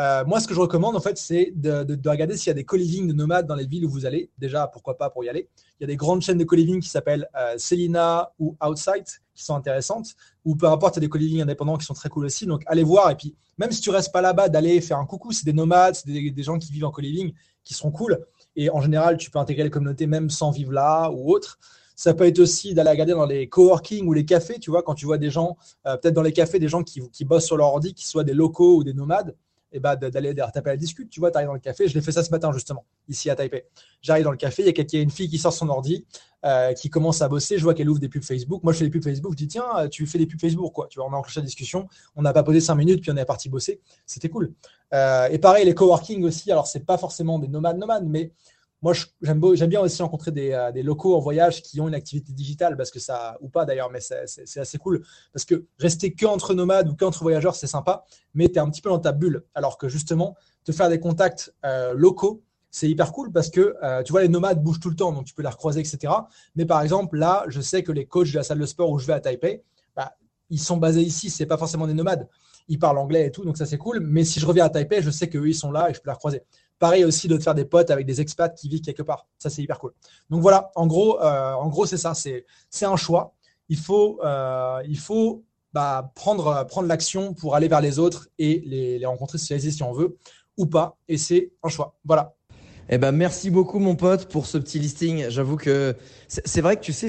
Euh, 0.00 0.24
moi, 0.24 0.40
ce 0.40 0.48
que 0.48 0.54
je 0.54 0.60
recommande, 0.60 0.96
en 0.96 1.00
fait, 1.00 1.18
c'est 1.18 1.52
de, 1.54 2.08
regarder 2.08 2.34
s'il 2.34 2.48
y 2.48 2.50
a 2.52 2.54
des 2.54 2.64
co-living 2.64 3.06
de 3.06 3.12
nomades 3.12 3.46
dans 3.46 3.54
les 3.54 3.66
villes 3.66 3.84
où 3.84 3.90
vous 3.90 4.06
allez. 4.06 4.30
Déjà, 4.38 4.66
pourquoi 4.66 4.96
pas 4.96 5.10
pour 5.10 5.24
y 5.24 5.28
aller. 5.28 5.50
Il 5.78 5.82
y 5.82 5.84
a 5.84 5.86
des 5.88 5.96
grandes 5.96 6.22
chaînes 6.22 6.38
de 6.38 6.44
co-living 6.44 6.80
qui 6.80 6.88
s'appellent 6.88 7.28
euh, 7.36 7.54
Selina 7.58 8.32
ou 8.38 8.56
Outside 8.66 9.04
qui 9.34 9.44
sont 9.44 9.54
intéressantes. 9.54 10.14
Ou 10.46 10.56
peu 10.56 10.66
importe, 10.68 10.96
il 10.96 11.00
y 11.00 11.02
des 11.02 11.10
co-living 11.10 11.42
indépendants 11.42 11.76
qui 11.76 11.84
sont 11.84 11.92
très 11.92 12.08
cool 12.08 12.24
aussi. 12.24 12.46
Donc, 12.46 12.62
allez 12.66 12.82
voir. 12.82 13.10
Et 13.10 13.14
puis, 13.14 13.36
même 13.58 13.72
si 13.72 13.82
tu 13.82 13.90
restes 13.90 14.10
pas 14.10 14.22
là-bas, 14.22 14.48
d'aller 14.48 14.80
faire 14.80 14.96
un 14.96 15.04
coucou. 15.04 15.32
C'est 15.32 15.44
des 15.44 15.52
nomades, 15.52 15.94
c'est 15.94 16.10
des, 16.10 16.42
gens 16.42 16.58
qui 16.58 16.72
vivent 16.72 16.86
en 16.86 16.90
co-living 16.90 17.34
qui 17.62 17.74
seront 17.74 17.90
cool. 17.90 18.24
Et 18.56 18.70
en 18.70 18.80
général, 18.80 19.18
tu 19.18 19.30
peux 19.30 19.38
intégrer 19.38 19.64
les 19.64 19.70
communautés 19.70 20.06
même 20.06 20.30
sans 20.30 20.50
vivre 20.50 20.72
là 20.72 21.10
ou 21.10 21.30
autre. 21.30 21.58
Ça 21.94 22.14
peut 22.14 22.26
être 22.26 22.38
aussi 22.38 22.72
d'aller 22.72 22.88
regarder 22.88 23.12
dans 23.12 23.26
les 23.26 23.50
coworking 23.50 24.06
ou 24.06 24.14
les 24.14 24.24
cafés, 24.24 24.58
tu 24.58 24.70
vois, 24.70 24.82
quand 24.82 24.94
tu 24.94 25.04
vois 25.04 25.18
des 25.18 25.28
gens, 25.28 25.58
euh, 25.86 25.98
peut-être 25.98 26.14
dans 26.14 26.22
les 26.22 26.32
cafés, 26.32 26.58
des 26.58 26.68
gens 26.68 26.82
qui, 26.82 27.02
qui 27.10 27.26
bossent 27.26 27.44
sur 27.44 27.58
leur 27.58 27.66
ordi, 27.66 27.92
qui 27.92 28.06
soient 28.06 28.24
des 28.24 28.32
locaux 28.32 28.78
ou 28.78 28.84
des 28.84 28.94
nomades 28.94 29.36
bah, 29.78 29.94
d'aller 29.96 30.34
taper 30.34 30.70
la 30.70 30.76
discute. 30.76 31.10
Tu 31.10 31.20
vois, 31.20 31.30
tu 31.30 31.36
arrives 31.36 31.48
dans 31.48 31.54
le 31.54 31.60
café. 31.60 31.86
Je 31.86 31.94
l'ai 31.94 32.00
fait 32.00 32.12
ça 32.12 32.24
ce 32.24 32.30
matin, 32.30 32.52
justement, 32.52 32.84
ici 33.08 33.30
à 33.30 33.36
Taipei. 33.36 33.64
J'arrive 34.02 34.24
dans 34.24 34.30
le 34.30 34.36
café, 34.36 34.62
il 34.66 34.92
y 34.92 34.96
a, 34.96 35.02
une 35.02 35.10
fille 35.10 35.28
qui 35.28 35.38
sort 35.38 35.52
son 35.52 35.68
ordi, 35.68 36.04
euh, 36.44 36.72
qui 36.72 36.90
commence 36.90 37.22
à 37.22 37.28
bosser. 37.28 37.58
Je 37.58 37.62
vois 37.62 37.74
qu'elle 37.74 37.88
ouvre 37.88 38.00
des 38.00 38.08
pubs 38.08 38.24
Facebook. 38.24 38.64
Moi, 38.64 38.72
je 38.72 38.78
fais 38.78 38.84
des 38.84 38.90
pubs 38.90 39.04
Facebook. 39.04 39.32
Je 39.32 39.36
dis, 39.36 39.48
tiens, 39.48 39.88
tu 39.90 40.06
fais 40.06 40.18
des 40.18 40.26
pubs 40.26 40.40
Facebook, 40.40 40.72
quoi. 40.72 40.88
Tu 40.88 40.98
vois, 40.98 41.08
on 41.08 41.12
a 41.12 41.16
enclenché 41.16 41.40
la 41.40 41.46
discussion. 41.46 41.86
On 42.16 42.22
n'a 42.22 42.32
pas 42.32 42.42
posé 42.42 42.60
cinq 42.60 42.74
minutes, 42.74 43.02
puis 43.02 43.12
on 43.12 43.16
est 43.16 43.24
parti 43.24 43.48
bosser. 43.48 43.80
C'était 44.06 44.28
cool. 44.28 44.52
Euh, 44.92 45.28
et 45.28 45.38
pareil, 45.38 45.64
les 45.64 45.74
coworking 45.74 46.24
aussi. 46.24 46.50
Alors, 46.50 46.66
c'est 46.66 46.84
pas 46.84 46.98
forcément 46.98 47.38
des 47.38 47.48
nomades 47.48 47.78
nomades, 47.78 48.06
mais 48.06 48.32
moi, 48.82 48.94
j'aime 49.20 49.68
bien 49.68 49.80
aussi 49.80 50.02
rencontrer 50.02 50.32
euh, 50.54 50.72
des, 50.72 50.82
locaux 50.82 51.14
en 51.14 51.20
voyage 51.20 51.62
qui 51.62 51.80
ont 51.80 51.88
une 51.88 51.94
activité 51.94 52.32
digitale, 52.32 52.76
parce 52.76 52.90
que 52.90 52.98
ça, 52.98 53.36
ou 53.42 53.48
pas 53.48 53.66
d'ailleurs, 53.66 53.90
mais 53.90 54.00
c'est 54.00 54.60
assez 54.60 54.78
cool. 54.78 55.02
Parce 55.32 55.44
que 55.44 55.66
rester 55.78 56.14
que 56.14 56.24
entre 56.24 56.54
nomades 56.54 56.88
ou 56.88 56.94
qu'entre 56.94 57.22
voyageurs, 57.22 57.54
c'est 57.54 57.66
sympa, 57.66 58.04
mais 58.32 58.48
tu 58.48 58.54
es 58.54 58.58
un 58.58 58.70
petit 58.70 58.80
peu 58.80 58.88
dans 58.88 58.98
ta 58.98 59.12
bulle. 59.12 59.44
Alors 59.54 59.76
que 59.76 59.88
justement, 59.88 60.34
te 60.64 60.72
faire 60.72 60.88
des 60.88 60.98
contacts 60.98 61.54
euh, 61.66 61.92
locaux, 61.94 62.42
c'est 62.70 62.88
hyper 62.88 63.12
cool 63.12 63.32
parce 63.32 63.50
que 63.50 63.76
euh, 63.82 64.02
tu 64.02 64.12
vois, 64.12 64.22
les 64.22 64.28
nomades 64.28 64.62
bougent 64.62 64.80
tout 64.80 64.90
le 64.90 64.96
temps, 64.96 65.12
donc 65.12 65.26
tu 65.26 65.34
peux 65.34 65.42
les 65.42 65.48
recroiser, 65.48 65.80
etc. 65.80 66.12
Mais 66.54 66.64
par 66.64 66.80
exemple, 66.80 67.18
là, 67.18 67.44
je 67.48 67.60
sais 67.60 67.82
que 67.82 67.92
les 67.92 68.06
coachs 68.06 68.30
de 68.30 68.36
la 68.36 68.44
salle 68.44 68.60
de 68.60 68.66
sport 68.66 68.90
où 68.90 68.98
je 68.98 69.06
vais 69.06 69.12
à 69.12 69.20
Taipei, 69.20 69.62
bah, 69.94 70.16
ils 70.48 70.60
sont 70.60 70.76
basés 70.76 71.02
ici, 71.02 71.28
c'est 71.28 71.46
pas 71.46 71.58
forcément 71.58 71.86
des 71.86 71.94
nomades. 71.94 72.28
Ils 72.68 72.78
parlent 72.78 72.98
anglais 72.98 73.26
et 73.26 73.30
tout, 73.32 73.44
donc 73.44 73.58
ça 73.58 73.66
c'est 73.66 73.78
cool. 73.78 74.00
Mais 74.00 74.24
si 74.24 74.38
je 74.38 74.46
reviens 74.46 74.64
à 74.64 74.70
Taipei, 74.70 75.02
je 75.02 75.10
sais 75.10 75.28
qu'eux, 75.28 75.48
ils 75.48 75.54
sont 75.54 75.72
là 75.72 75.90
et 75.90 75.94
je 75.94 76.00
peux 76.00 76.08
les 76.08 76.14
recroiser. 76.14 76.42
Pareil 76.80 77.04
aussi 77.04 77.28
de 77.28 77.36
te 77.36 77.42
faire 77.42 77.54
des 77.54 77.66
potes 77.66 77.90
avec 77.90 78.06
des 78.06 78.20
expats 78.20 78.54
qui 78.56 78.68
vivent 78.68 78.80
quelque 78.80 79.02
part. 79.02 79.28
Ça, 79.38 79.50
c'est 79.50 79.62
hyper 79.62 79.78
cool. 79.78 79.92
Donc 80.30 80.40
voilà, 80.40 80.72
en 80.74 80.86
gros, 80.86 81.20
euh, 81.22 81.86
c'est 81.86 81.98
ça. 81.98 82.14
C'est, 82.14 82.44
un 82.82 82.96
choix. 82.96 83.34
Il 83.68 83.76
faut, 83.76 84.18
euh, 84.24 84.82
bah, 85.74 86.10
prendre, 86.14 86.66
prendre 86.66 86.88
l'action 86.88 87.34
pour 87.34 87.54
aller 87.54 87.68
vers 87.68 87.82
les 87.82 87.98
autres 87.98 88.28
et 88.38 88.62
les, 88.64 88.98
les 88.98 89.06
rencontrer, 89.06 89.36
socialiser 89.36 89.70
si 89.70 89.82
on 89.82 89.92
veut 89.92 90.16
ou 90.56 90.66
pas. 90.66 90.96
Et 91.06 91.18
c'est 91.18 91.52
un 91.62 91.68
choix. 91.68 91.94
Voilà. 92.04 92.34
Eh 92.92 92.98
ben, 92.98 93.12
merci 93.12 93.50
beaucoup, 93.50 93.78
mon 93.78 93.94
pote, 93.94 94.26
pour 94.26 94.46
ce 94.46 94.58
petit 94.58 94.80
listing. 94.80 95.26
J'avoue 95.28 95.56
que 95.56 95.94
c'est 96.26 96.60
vrai 96.60 96.74
que 96.74 96.80
tu 96.80 96.92
sais, 96.92 97.06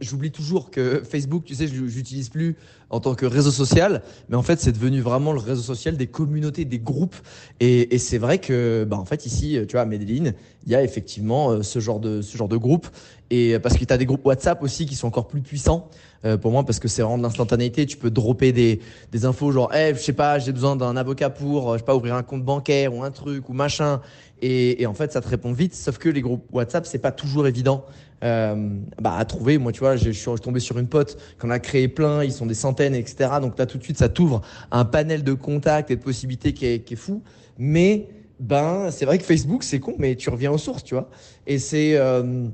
j'oublie 0.00 0.30
toujours 0.30 0.70
que 0.70 1.02
Facebook, 1.02 1.42
tu 1.44 1.56
sais, 1.56 1.66
je 1.66 1.74
l'utilise 1.74 2.28
plus 2.28 2.54
en 2.88 3.00
tant 3.00 3.16
que 3.16 3.26
réseau 3.26 3.50
social, 3.50 4.02
mais 4.28 4.36
en 4.36 4.44
fait, 4.44 4.60
c'est 4.60 4.70
devenu 4.70 5.00
vraiment 5.00 5.32
le 5.32 5.40
réseau 5.40 5.62
social 5.62 5.96
des 5.96 6.06
communautés, 6.06 6.64
des 6.64 6.78
groupes. 6.78 7.16
Et, 7.58 7.92
et 7.92 7.98
c'est 7.98 8.18
vrai 8.18 8.38
que, 8.38 8.86
bah, 8.88 8.96
en 8.96 9.04
fait, 9.04 9.26
ici, 9.26 9.58
tu 9.66 9.72
vois, 9.72 9.80
à 9.80 9.86
Medellin, 9.86 10.34
il 10.66 10.72
y 10.72 10.76
a 10.76 10.84
effectivement 10.84 11.50
euh, 11.50 11.62
ce 11.62 11.80
genre 11.80 11.98
de 11.98 12.22
ce 12.22 12.36
genre 12.36 12.48
de 12.48 12.56
groupe. 12.56 12.86
Et 13.30 13.58
parce 13.58 13.76
que 13.76 13.84
tu 13.84 13.92
as 13.92 13.98
des 13.98 14.06
groupes 14.06 14.24
WhatsApp 14.24 14.62
aussi 14.62 14.86
qui 14.86 14.94
sont 14.94 15.08
encore 15.08 15.26
plus 15.26 15.40
puissants 15.40 15.90
euh, 16.24 16.36
pour 16.36 16.50
moi 16.50 16.64
parce 16.64 16.78
que 16.78 16.88
c'est 16.88 17.02
vraiment 17.02 17.18
de 17.18 17.22
l'instantanéité. 17.22 17.86
Tu 17.86 17.96
peux 17.96 18.10
dropper 18.10 18.52
des, 18.52 18.80
des 19.12 19.24
infos 19.24 19.52
genre, 19.52 19.72
hey, 19.74 19.94
je 19.94 20.00
sais 20.00 20.12
pas, 20.12 20.38
j'ai 20.38 20.52
besoin 20.52 20.76
d'un 20.76 20.96
avocat 20.96 21.30
pour, 21.30 21.74
je 21.74 21.78
sais 21.78 21.84
pas, 21.84 21.94
ouvrir 21.94 22.14
un 22.14 22.22
compte 22.22 22.44
bancaire 22.44 22.94
ou 22.94 23.02
un 23.02 23.10
truc 23.10 23.48
ou 23.48 23.52
machin. 23.52 24.00
Et, 24.46 24.84
en 24.86 24.92
fait, 24.92 25.10
ça 25.10 25.22
te 25.22 25.28
répond 25.28 25.52
vite. 25.52 25.74
Sauf 25.74 25.96
que 25.96 26.10
les 26.10 26.20
groupes 26.20 26.44
WhatsApp, 26.52 26.84
c'est 26.84 26.98
pas 26.98 27.12
toujours 27.12 27.46
évident 27.46 27.86
euh, 28.22 28.68
bah, 29.00 29.16
à 29.16 29.24
trouver. 29.24 29.56
Moi, 29.56 29.72
tu 29.72 29.80
vois, 29.80 29.96
je 29.96 30.10
suis 30.10 30.30
tombé 30.42 30.60
sur 30.60 30.78
une 30.78 30.86
pote 30.86 31.16
qu'on 31.38 31.48
a 31.48 31.58
créé 31.58 31.88
plein. 31.88 32.22
Ils 32.22 32.32
sont 32.32 32.44
des 32.44 32.54
centaines, 32.54 32.94
etc. 32.94 33.30
Donc 33.40 33.58
là, 33.58 33.64
tout 33.64 33.78
de 33.78 33.82
suite, 33.82 33.96
ça 33.96 34.10
t'ouvre 34.10 34.42
un 34.70 34.84
panel 34.84 35.24
de 35.24 35.32
contacts 35.32 35.90
et 35.90 35.96
de 35.96 36.02
possibilités 36.02 36.52
qui 36.52 36.66
est, 36.66 36.94
fou. 36.96 37.22
Mais 37.56 38.08
ben, 38.38 38.90
c'est 38.90 39.06
vrai 39.06 39.16
que 39.16 39.24
Facebook, 39.24 39.62
c'est 39.62 39.80
con, 39.80 39.94
mais 39.98 40.14
tu 40.14 40.28
reviens 40.28 40.52
aux 40.52 40.58
sources, 40.58 40.84
tu 40.84 40.94
vois. 40.94 41.08
Et 41.46 41.58
c'est 41.58 41.96
euh, 41.96 42.48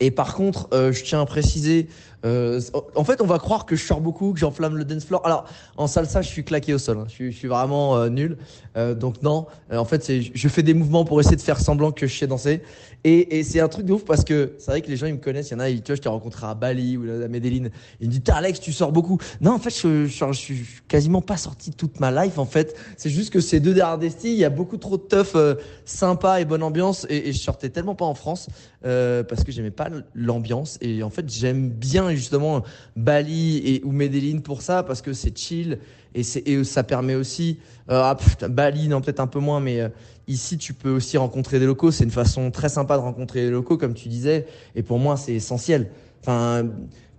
et 0.00 0.10
par 0.10 0.34
contre, 0.34 0.68
euh, 0.72 0.92
je 0.92 1.04
tiens 1.04 1.20
à 1.20 1.26
préciser 1.26 1.88
euh, 2.24 2.60
en 2.94 3.04
fait, 3.04 3.20
on 3.22 3.26
va 3.26 3.38
croire 3.38 3.64
que 3.64 3.76
je 3.76 3.84
sors 3.84 4.00
beaucoup, 4.00 4.32
que 4.32 4.38
j'enflamme 4.38 4.76
le 4.76 4.84
dance 4.84 5.04
floor. 5.04 5.22
Alors, 5.24 5.44
en 5.76 5.86
salsa, 5.86 6.22
je 6.22 6.28
suis 6.28 6.44
claqué 6.44 6.74
au 6.74 6.78
sol. 6.78 6.98
Hein. 6.98 7.04
Je, 7.08 7.14
suis, 7.14 7.32
je, 7.32 7.36
suis, 7.36 7.48
vraiment 7.48 7.96
euh, 7.96 8.08
nul. 8.08 8.36
Euh, 8.76 8.94
donc 8.94 9.22
non. 9.22 9.46
Euh, 9.72 9.78
en 9.78 9.84
fait, 9.84 10.10
je 10.34 10.48
fais 10.48 10.62
des 10.62 10.74
mouvements 10.74 11.04
pour 11.04 11.20
essayer 11.20 11.36
de 11.36 11.40
faire 11.40 11.60
semblant 11.60 11.92
que 11.92 12.06
je 12.06 12.16
sais 12.16 12.26
danser. 12.26 12.62
Et, 13.02 13.38
et 13.38 13.42
c'est 13.44 13.60
un 13.60 13.68
truc 13.68 13.86
de 13.86 13.94
ouf 13.94 14.04
parce 14.04 14.24
que 14.24 14.52
c'est 14.58 14.70
vrai 14.70 14.82
que 14.82 14.88
les 14.88 14.96
gens 14.98 15.06
ils 15.06 15.14
me 15.14 15.18
connaissent. 15.18 15.50
Il 15.50 15.54
y 15.54 15.56
en 15.56 15.60
a, 15.60 15.70
tu 15.70 15.80
vois, 15.86 15.94
je 15.94 16.02
t'ai 16.02 16.10
rencontré 16.10 16.46
à 16.46 16.54
Bali 16.54 16.98
ou 16.98 17.04
à 17.24 17.28
Medellin. 17.28 17.70
Ils 18.00 18.08
me 18.08 18.12
disent, 18.12 18.22
Alex, 18.30 18.60
tu 18.60 18.72
sors 18.72 18.92
beaucoup. 18.92 19.18
Non, 19.40 19.52
en 19.52 19.58
fait, 19.58 19.70
je, 19.70 20.04
je, 20.04 20.24
je, 20.26 20.32
suis 20.32 20.66
quasiment 20.86 21.22
pas 21.22 21.38
sorti 21.38 21.70
toute 21.70 21.98
ma 21.98 22.10
life. 22.10 22.38
En 22.38 22.44
fait, 22.44 22.76
c'est 22.98 23.08
juste 23.08 23.32
que 23.32 23.40
ces 23.40 23.58
deux 23.58 23.72
dernières 23.72 23.96
destis, 23.96 24.32
il 24.32 24.38
y 24.38 24.44
a 24.44 24.50
beaucoup 24.50 24.76
trop 24.76 24.98
de 24.98 25.02
teuf 25.02 25.32
euh, 25.34 25.54
sympa 25.86 26.42
et 26.42 26.44
bonne 26.44 26.62
ambiance. 26.62 27.06
Et, 27.08 27.30
et, 27.30 27.32
je 27.32 27.38
sortais 27.38 27.70
tellement 27.70 27.94
pas 27.94 28.04
en 28.04 28.14
France 28.14 28.48
parce 28.82 29.44
que 29.44 29.52
j'aimais 29.52 29.70
pas 29.70 29.88
l'ambiance. 30.14 30.78
Et 30.80 31.02
en 31.02 31.10
fait, 31.10 31.28
j'aime 31.28 31.68
bien 31.68 32.10
justement 32.14 32.62
Bali 32.96 33.58
et 33.58 33.82
ou 33.84 33.92
Medellin 33.92 34.38
pour 34.38 34.62
ça 34.62 34.82
parce 34.82 35.02
que 35.02 35.12
c'est 35.12 35.36
chill. 35.36 35.78
Et 36.14 36.22
c'est 36.22 36.46
et 36.48 36.64
ça 36.64 36.82
permet 36.82 37.14
aussi 37.14 37.58
euh, 37.90 38.02
ah, 38.02 38.16
Bali 38.48 38.88
non 38.88 39.00
peut-être 39.00 39.20
un 39.20 39.28
peu 39.28 39.38
moins 39.38 39.60
mais 39.60 39.80
euh, 39.80 39.88
ici 40.26 40.58
tu 40.58 40.74
peux 40.74 40.90
aussi 40.90 41.16
rencontrer 41.16 41.58
des 41.58 41.66
locaux. 41.66 41.90
C'est 41.90 42.04
une 42.04 42.10
façon 42.10 42.50
très 42.50 42.68
sympa 42.68 42.96
de 42.96 43.02
rencontrer 43.02 43.42
des 43.44 43.50
locaux 43.50 43.76
comme 43.76 43.94
tu 43.94 44.08
disais. 44.08 44.46
Et 44.74 44.82
pour 44.82 44.98
moi 44.98 45.16
c'est 45.16 45.34
essentiel. 45.34 45.90
Enfin 46.20 46.68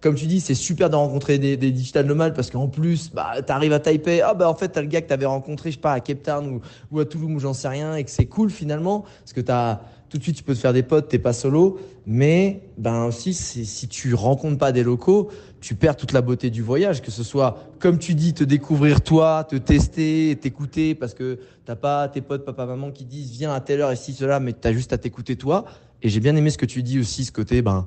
comme 0.02 0.16
tu 0.16 0.26
dis, 0.26 0.40
c'est 0.40 0.56
super 0.56 0.90
de 0.90 0.96
rencontrer 0.96 1.38
des, 1.38 1.58
des 1.58 1.72
digital 1.72 2.08
nomades 2.08 2.34
parce 2.34 2.50
qu'en 2.50 2.68
plus, 2.68 3.12
bah, 3.14 3.34
t'arrives 3.46 3.74
à 3.74 3.80
Taipei, 3.80 4.22
ah 4.22 4.34
bah 4.34 4.50
en 4.50 4.56
fait 4.56 4.70
t'as 4.70 4.82
le 4.82 4.88
gars 4.88 5.00
que 5.00 5.08
t'avais 5.08 5.28
rencontré, 5.28 5.70
je 5.70 5.76
sais 5.76 5.82
pas, 5.82 5.94
à 5.94 6.00
Cape 6.00 6.24
Town 6.24 6.48
ou, 6.56 6.62
ou 6.90 7.00
à 7.00 7.06
Toulouse 7.06 7.32
ou 7.36 7.40
j'en 7.40 7.54
sais 7.54 7.68
rien, 7.68 7.96
et 7.96 8.04
que 8.04 8.10
c'est 8.10 8.26
cool 8.26 8.50
finalement. 8.50 9.06
Parce 9.20 9.34
que 9.34 9.42
t'as 9.42 9.82
tout 10.12 10.18
de 10.18 10.24
suite 10.24 10.36
tu 10.36 10.44
peux 10.44 10.54
te 10.54 10.60
faire 10.60 10.74
des 10.74 10.84
potes, 10.84 11.08
t'es 11.08 11.20
pas 11.20 11.32
solo, 11.32 11.80
mais 12.06 12.60
ben 12.78 13.06
aussi 13.06 13.34
si 13.34 13.88
tu 13.88 14.14
rencontres 14.14 14.58
pas 14.58 14.74
des 14.74 14.84
locaux, 14.84 15.30
tu 15.62 15.74
perds 15.74 15.96
toute 15.96 16.12
la 16.12 16.22
beauté 16.22 16.50
du 16.50 16.62
voyage, 16.62 17.02
que 17.02 17.12
ce 17.12 17.24
soit 17.24 17.72
comme 17.80 17.98
tu 17.98 18.14
dis 18.14 18.34
te 18.34 18.44
découvrir 18.44 19.00
toi, 19.00 19.46
te 19.50 19.56
tester, 19.56 20.38
t'écouter 20.42 20.96
parce 20.96 21.14
que 21.14 21.40
t'as 21.64 21.78
pas 21.78 22.10
tes 22.10 22.20
potes 22.20 22.44
papa 22.44 22.66
maman 22.66 22.92
qui 22.92 23.06
disent 23.06 23.32
viens 23.32 23.54
à 23.54 23.62
telle 23.62 23.80
heure 23.80 23.92
et 23.92 23.96
si 23.96 24.12
cela, 24.12 24.42
mais 24.42 24.52
t'as 24.52 24.74
juste 24.74 24.92
à 24.92 24.98
t'écouter 24.98 25.38
toi. 25.38 25.64
Et 26.02 26.10
j'ai 26.10 26.20
bien 26.20 26.36
aimé 26.36 26.50
ce 26.50 26.58
que 26.58 26.66
tu 26.66 26.84
dis 26.84 27.00
aussi, 27.00 27.24
ce 27.24 27.32
côté 27.32 27.62
ben 27.62 27.86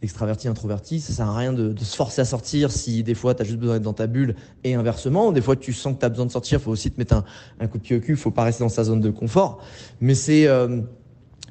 extraverti, 0.00 0.46
introverti, 0.46 1.00
ça 1.00 1.12
sert 1.12 1.26
à 1.26 1.36
rien 1.36 1.52
de, 1.52 1.72
de 1.72 1.84
se 1.84 1.96
forcer 1.96 2.20
à 2.20 2.24
sortir 2.24 2.70
si 2.70 3.02
des 3.02 3.14
fois 3.14 3.34
tu 3.34 3.42
as 3.42 3.44
juste 3.44 3.58
besoin 3.58 3.74
d'être 3.74 3.84
dans 3.84 3.92
ta 3.92 4.06
bulle 4.06 4.36
et 4.62 4.74
inversement, 4.74 5.32
des 5.32 5.40
fois 5.40 5.56
tu 5.56 5.72
sens 5.72 5.94
que 5.94 5.98
tu 5.98 6.06
as 6.06 6.08
besoin 6.08 6.26
de 6.26 6.30
sortir, 6.30 6.60
faut 6.60 6.70
aussi 6.70 6.90
te 6.92 7.00
mettre 7.00 7.14
un, 7.14 7.24
un, 7.58 7.66
coup 7.66 7.78
de 7.78 7.82
pied 7.82 7.96
au 7.96 8.00
cul, 8.00 8.14
faut 8.14 8.30
pas 8.30 8.44
rester 8.44 8.62
dans 8.62 8.68
sa 8.68 8.84
zone 8.84 9.00
de 9.00 9.10
confort. 9.10 9.60
Mais 10.00 10.14
c'est 10.14 10.46
euh, 10.46 10.82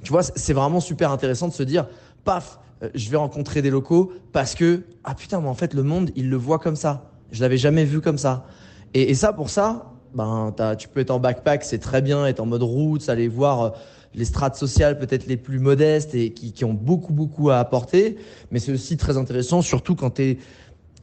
tu 0.07 0.13
vois, 0.13 0.23
c'est 0.23 0.53
vraiment 0.53 0.79
super 0.79 1.11
intéressant 1.11 1.49
de 1.49 1.53
se 1.53 1.63
dire, 1.63 1.85
paf, 2.23 2.59
euh, 2.81 2.87
je 2.95 3.09
vais 3.09 3.17
rencontrer 3.17 3.61
des 3.61 3.69
locaux 3.69 4.13
parce 4.31 4.55
que, 4.55 4.83
ah 5.03 5.13
putain, 5.13 5.41
mais 5.41 5.49
en 5.49 5.53
fait, 5.53 5.73
le 5.73 5.83
monde, 5.83 6.11
il 6.15 6.29
le 6.29 6.37
voit 6.37 6.59
comme 6.59 6.77
ça. 6.77 7.11
Je 7.33 7.41
l'avais 7.41 7.57
jamais 7.57 7.83
vu 7.83 7.99
comme 7.99 8.17
ça. 8.17 8.45
Et, 8.93 9.13
ça, 9.15 9.33
pour 9.33 9.49
ça, 9.49 9.91
ben, 10.13 10.55
tu 10.79 10.87
peux 10.87 11.01
être 11.01 11.11
en 11.11 11.19
backpack, 11.19 11.65
c'est 11.65 11.79
très 11.79 12.01
bien, 12.01 12.25
être 12.25 12.39
en 12.39 12.45
mode 12.45 12.63
route, 12.63 13.09
aller 13.09 13.27
voir 13.27 13.61
euh, 13.61 13.69
les 14.15 14.23
strates 14.23 14.55
sociales 14.55 14.97
peut-être 14.97 15.27
les 15.27 15.35
plus 15.35 15.59
modestes 15.59 16.15
et 16.15 16.31
qui, 16.31 16.53
qui 16.53 16.63
ont 16.63 16.73
beaucoup, 16.73 17.11
beaucoup 17.11 17.49
à 17.49 17.57
apporter. 17.57 18.15
Mais 18.51 18.59
c'est 18.59 18.71
aussi 18.71 18.95
très 18.95 19.17
intéressant, 19.17 19.61
surtout 19.61 19.95
quand 19.95 20.11
tu 20.11 20.21
es, 20.21 20.37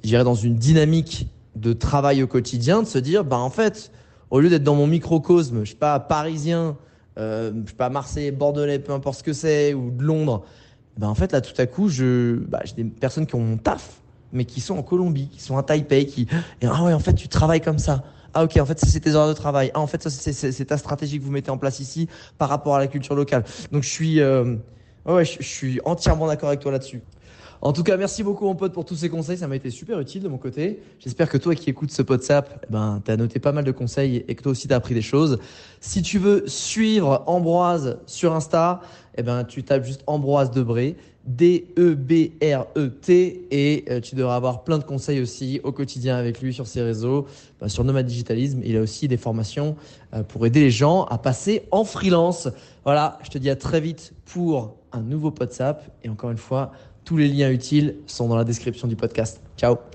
j'irais, 0.03 0.25
dans 0.25 0.35
une 0.35 0.55
dynamique 0.55 1.29
de 1.57 1.75
travail 1.75 2.23
au 2.23 2.27
quotidien, 2.27 2.81
de 2.81 2.87
se 2.87 2.97
dire, 2.97 3.23
ben, 3.23 3.37
en 3.37 3.51
fait, 3.51 3.93
au 4.31 4.41
lieu 4.41 4.49
d'être 4.49 4.65
dans 4.65 4.77
mon 4.77 4.87
microcosme, 4.87 5.63
je 5.65 5.73
sais 5.73 5.77
pas, 5.77 6.01
parisien, 6.01 6.79
euh, 7.19 7.53
je 7.65 7.71
sais 7.71 7.77
pas, 7.77 7.89
Marseille, 7.89 8.31
Bordelais, 8.31 8.79
peu 8.79 8.93
importe 8.93 9.19
ce 9.19 9.23
que 9.23 9.33
c'est, 9.33 9.75
ou 9.75 9.91
de 9.91 10.03
Londres, 10.03 10.45
ben 10.97 11.09
en 11.09 11.15
fait 11.15 11.33
là 11.33 11.41
tout 11.41 11.61
à 11.61 11.67
coup, 11.67 11.89
je, 11.89 12.37
bah, 12.37 12.61
j'ai 12.65 12.75
des 12.75 12.85
personnes 12.85 13.27
qui 13.27 13.35
ont 13.35 13.41
mon 13.41 13.57
taf, 13.57 14.01
mais 14.33 14.45
qui 14.45 14.61
sont 14.61 14.77
en 14.77 14.83
Colombie, 14.83 15.29
qui 15.29 15.41
sont 15.41 15.57
à 15.57 15.63
Taipei, 15.63 16.07
qui, 16.07 16.29
et, 16.61 16.67
ah 16.67 16.85
ouais, 16.85 16.93
en 16.93 16.99
fait 16.99 17.15
tu 17.15 17.29
travailles 17.29 17.61
comme 17.61 17.79
ça. 17.79 18.05
Ah 18.35 18.43
ok, 18.43 18.57
en 18.57 18.67
fait 18.67 18.81
c'est 18.81 18.99
tes 18.99 19.15
heures 19.15 19.29
de 19.29 19.33
travail. 19.33 19.71
Ah 19.75 19.81
en 19.81 19.87
fait 19.87 20.03
ça 20.03 20.11
c'est 20.11 20.65
ta 20.65 20.77
stratégie 20.77 21.21
que 21.21 21.25
vous 21.25 21.31
mettez 21.31 21.53
en 21.53 21.59
place 21.59 21.79
ici 21.79 22.09
par 22.37 22.49
rapport 22.49 22.75
à 22.75 22.81
la 22.81 22.89
culture 22.89 23.15
locale. 23.15 23.45
Donc 23.71 23.85
je 23.85 23.89
suis, 23.89 24.21
euh, 24.21 24.57
ouais, 25.07 25.25
je 25.25 25.43
suis 25.43 25.81
entièrement 25.85 26.27
d'accord 26.27 26.49
avec 26.49 26.61
toi 26.61 26.73
là-dessus. 26.73 27.01
En 27.65 27.73
tout 27.73 27.83
cas, 27.83 27.97
merci 27.97 28.23
beaucoup 28.23 28.45
mon 28.45 28.55
pote 28.55 28.75
pour 28.75 28.85
tous 28.85 28.95
ces 28.95 29.09
conseils, 29.09 29.39
ça 29.39 29.49
m'a 29.49 29.57
été 29.57 29.71
super 29.71 29.99
utile 29.99 30.23
de 30.23 30.29
mon 30.29 30.37
côté. 30.37 30.83
J'espère 30.99 31.31
que 31.31 31.39
toi 31.39 31.55
qui 31.55 31.71
écoutes 31.71 31.91
ce 31.93 32.03
WhatsApp, 32.03 32.63
eh 32.63 32.71
ben 32.71 33.01
t'as 33.03 33.17
noté 33.17 33.41
pas 33.41 33.53
mal 33.53 33.65
de 33.65 33.73
conseils 33.73 34.23
et 34.29 34.35
que 34.35 34.43
toi 34.43 34.53
aussi 34.53 34.69
t'as 34.69 34.77
appris 34.77 34.93
des 34.93 35.01
choses. 35.01 35.39
Si 35.81 36.03
tu 36.03 36.19
veux 36.19 36.47
suivre 36.47 37.25
Ambroise 37.27 37.97
sur 38.05 38.35
Insta, 38.35 38.83
eh 39.17 39.23
ben 39.23 39.45
tu 39.45 39.63
tapes 39.63 39.83
juste 39.83 40.03
Ambroise 40.07 40.51
Debré, 40.51 40.97
D-E-B-R-E-T 41.25 43.13
et 43.51 43.85
euh, 43.89 44.01
tu 44.03 44.15
devras 44.15 44.37
avoir 44.37 44.65
plein 44.65 44.77
de 44.77 44.85
conseils 44.85 45.23
aussi 45.23 45.63
au 45.65 45.73
quotidien 45.73 46.17
avec 46.17 46.43
lui 46.43 46.53
sur 46.53 46.67
ses 46.67 46.83
réseaux, 46.83 47.27
ben, 47.63 47.69
sur 47.69 47.83
Nomad 47.83 48.05
Digitalisme. 48.05 48.61
Il 48.63 48.77
a 48.77 48.83
aussi 48.83 49.09
des 49.09 49.17
formations 49.17 49.77
euh, 50.13 50.23
pour 50.23 50.45
aider 50.45 50.61
les 50.61 50.71
gens 50.71 51.05
à 51.05 51.17
passer 51.17 51.63
en 51.71 51.85
freelance. 51.85 52.47
Voilà, 52.85 53.19
je 53.23 53.31
te 53.31 53.39
dis 53.39 53.49
à 53.49 53.57
très 53.57 53.81
vite 53.81 54.13
pour 54.27 54.77
un 54.93 55.01
nouveau 55.01 55.33
WhatsApp 55.41 55.91
et 56.03 56.11
encore 56.11 56.31
une 56.31 56.37
fois, 56.37 56.73
tous 57.05 57.17
les 57.17 57.29
liens 57.29 57.51
utiles 57.51 57.97
sont 58.07 58.29
dans 58.29 58.37
la 58.37 58.45
description 58.45 58.89
du 58.89 58.97
podcast. 58.97 59.41
Ciao 59.57 59.94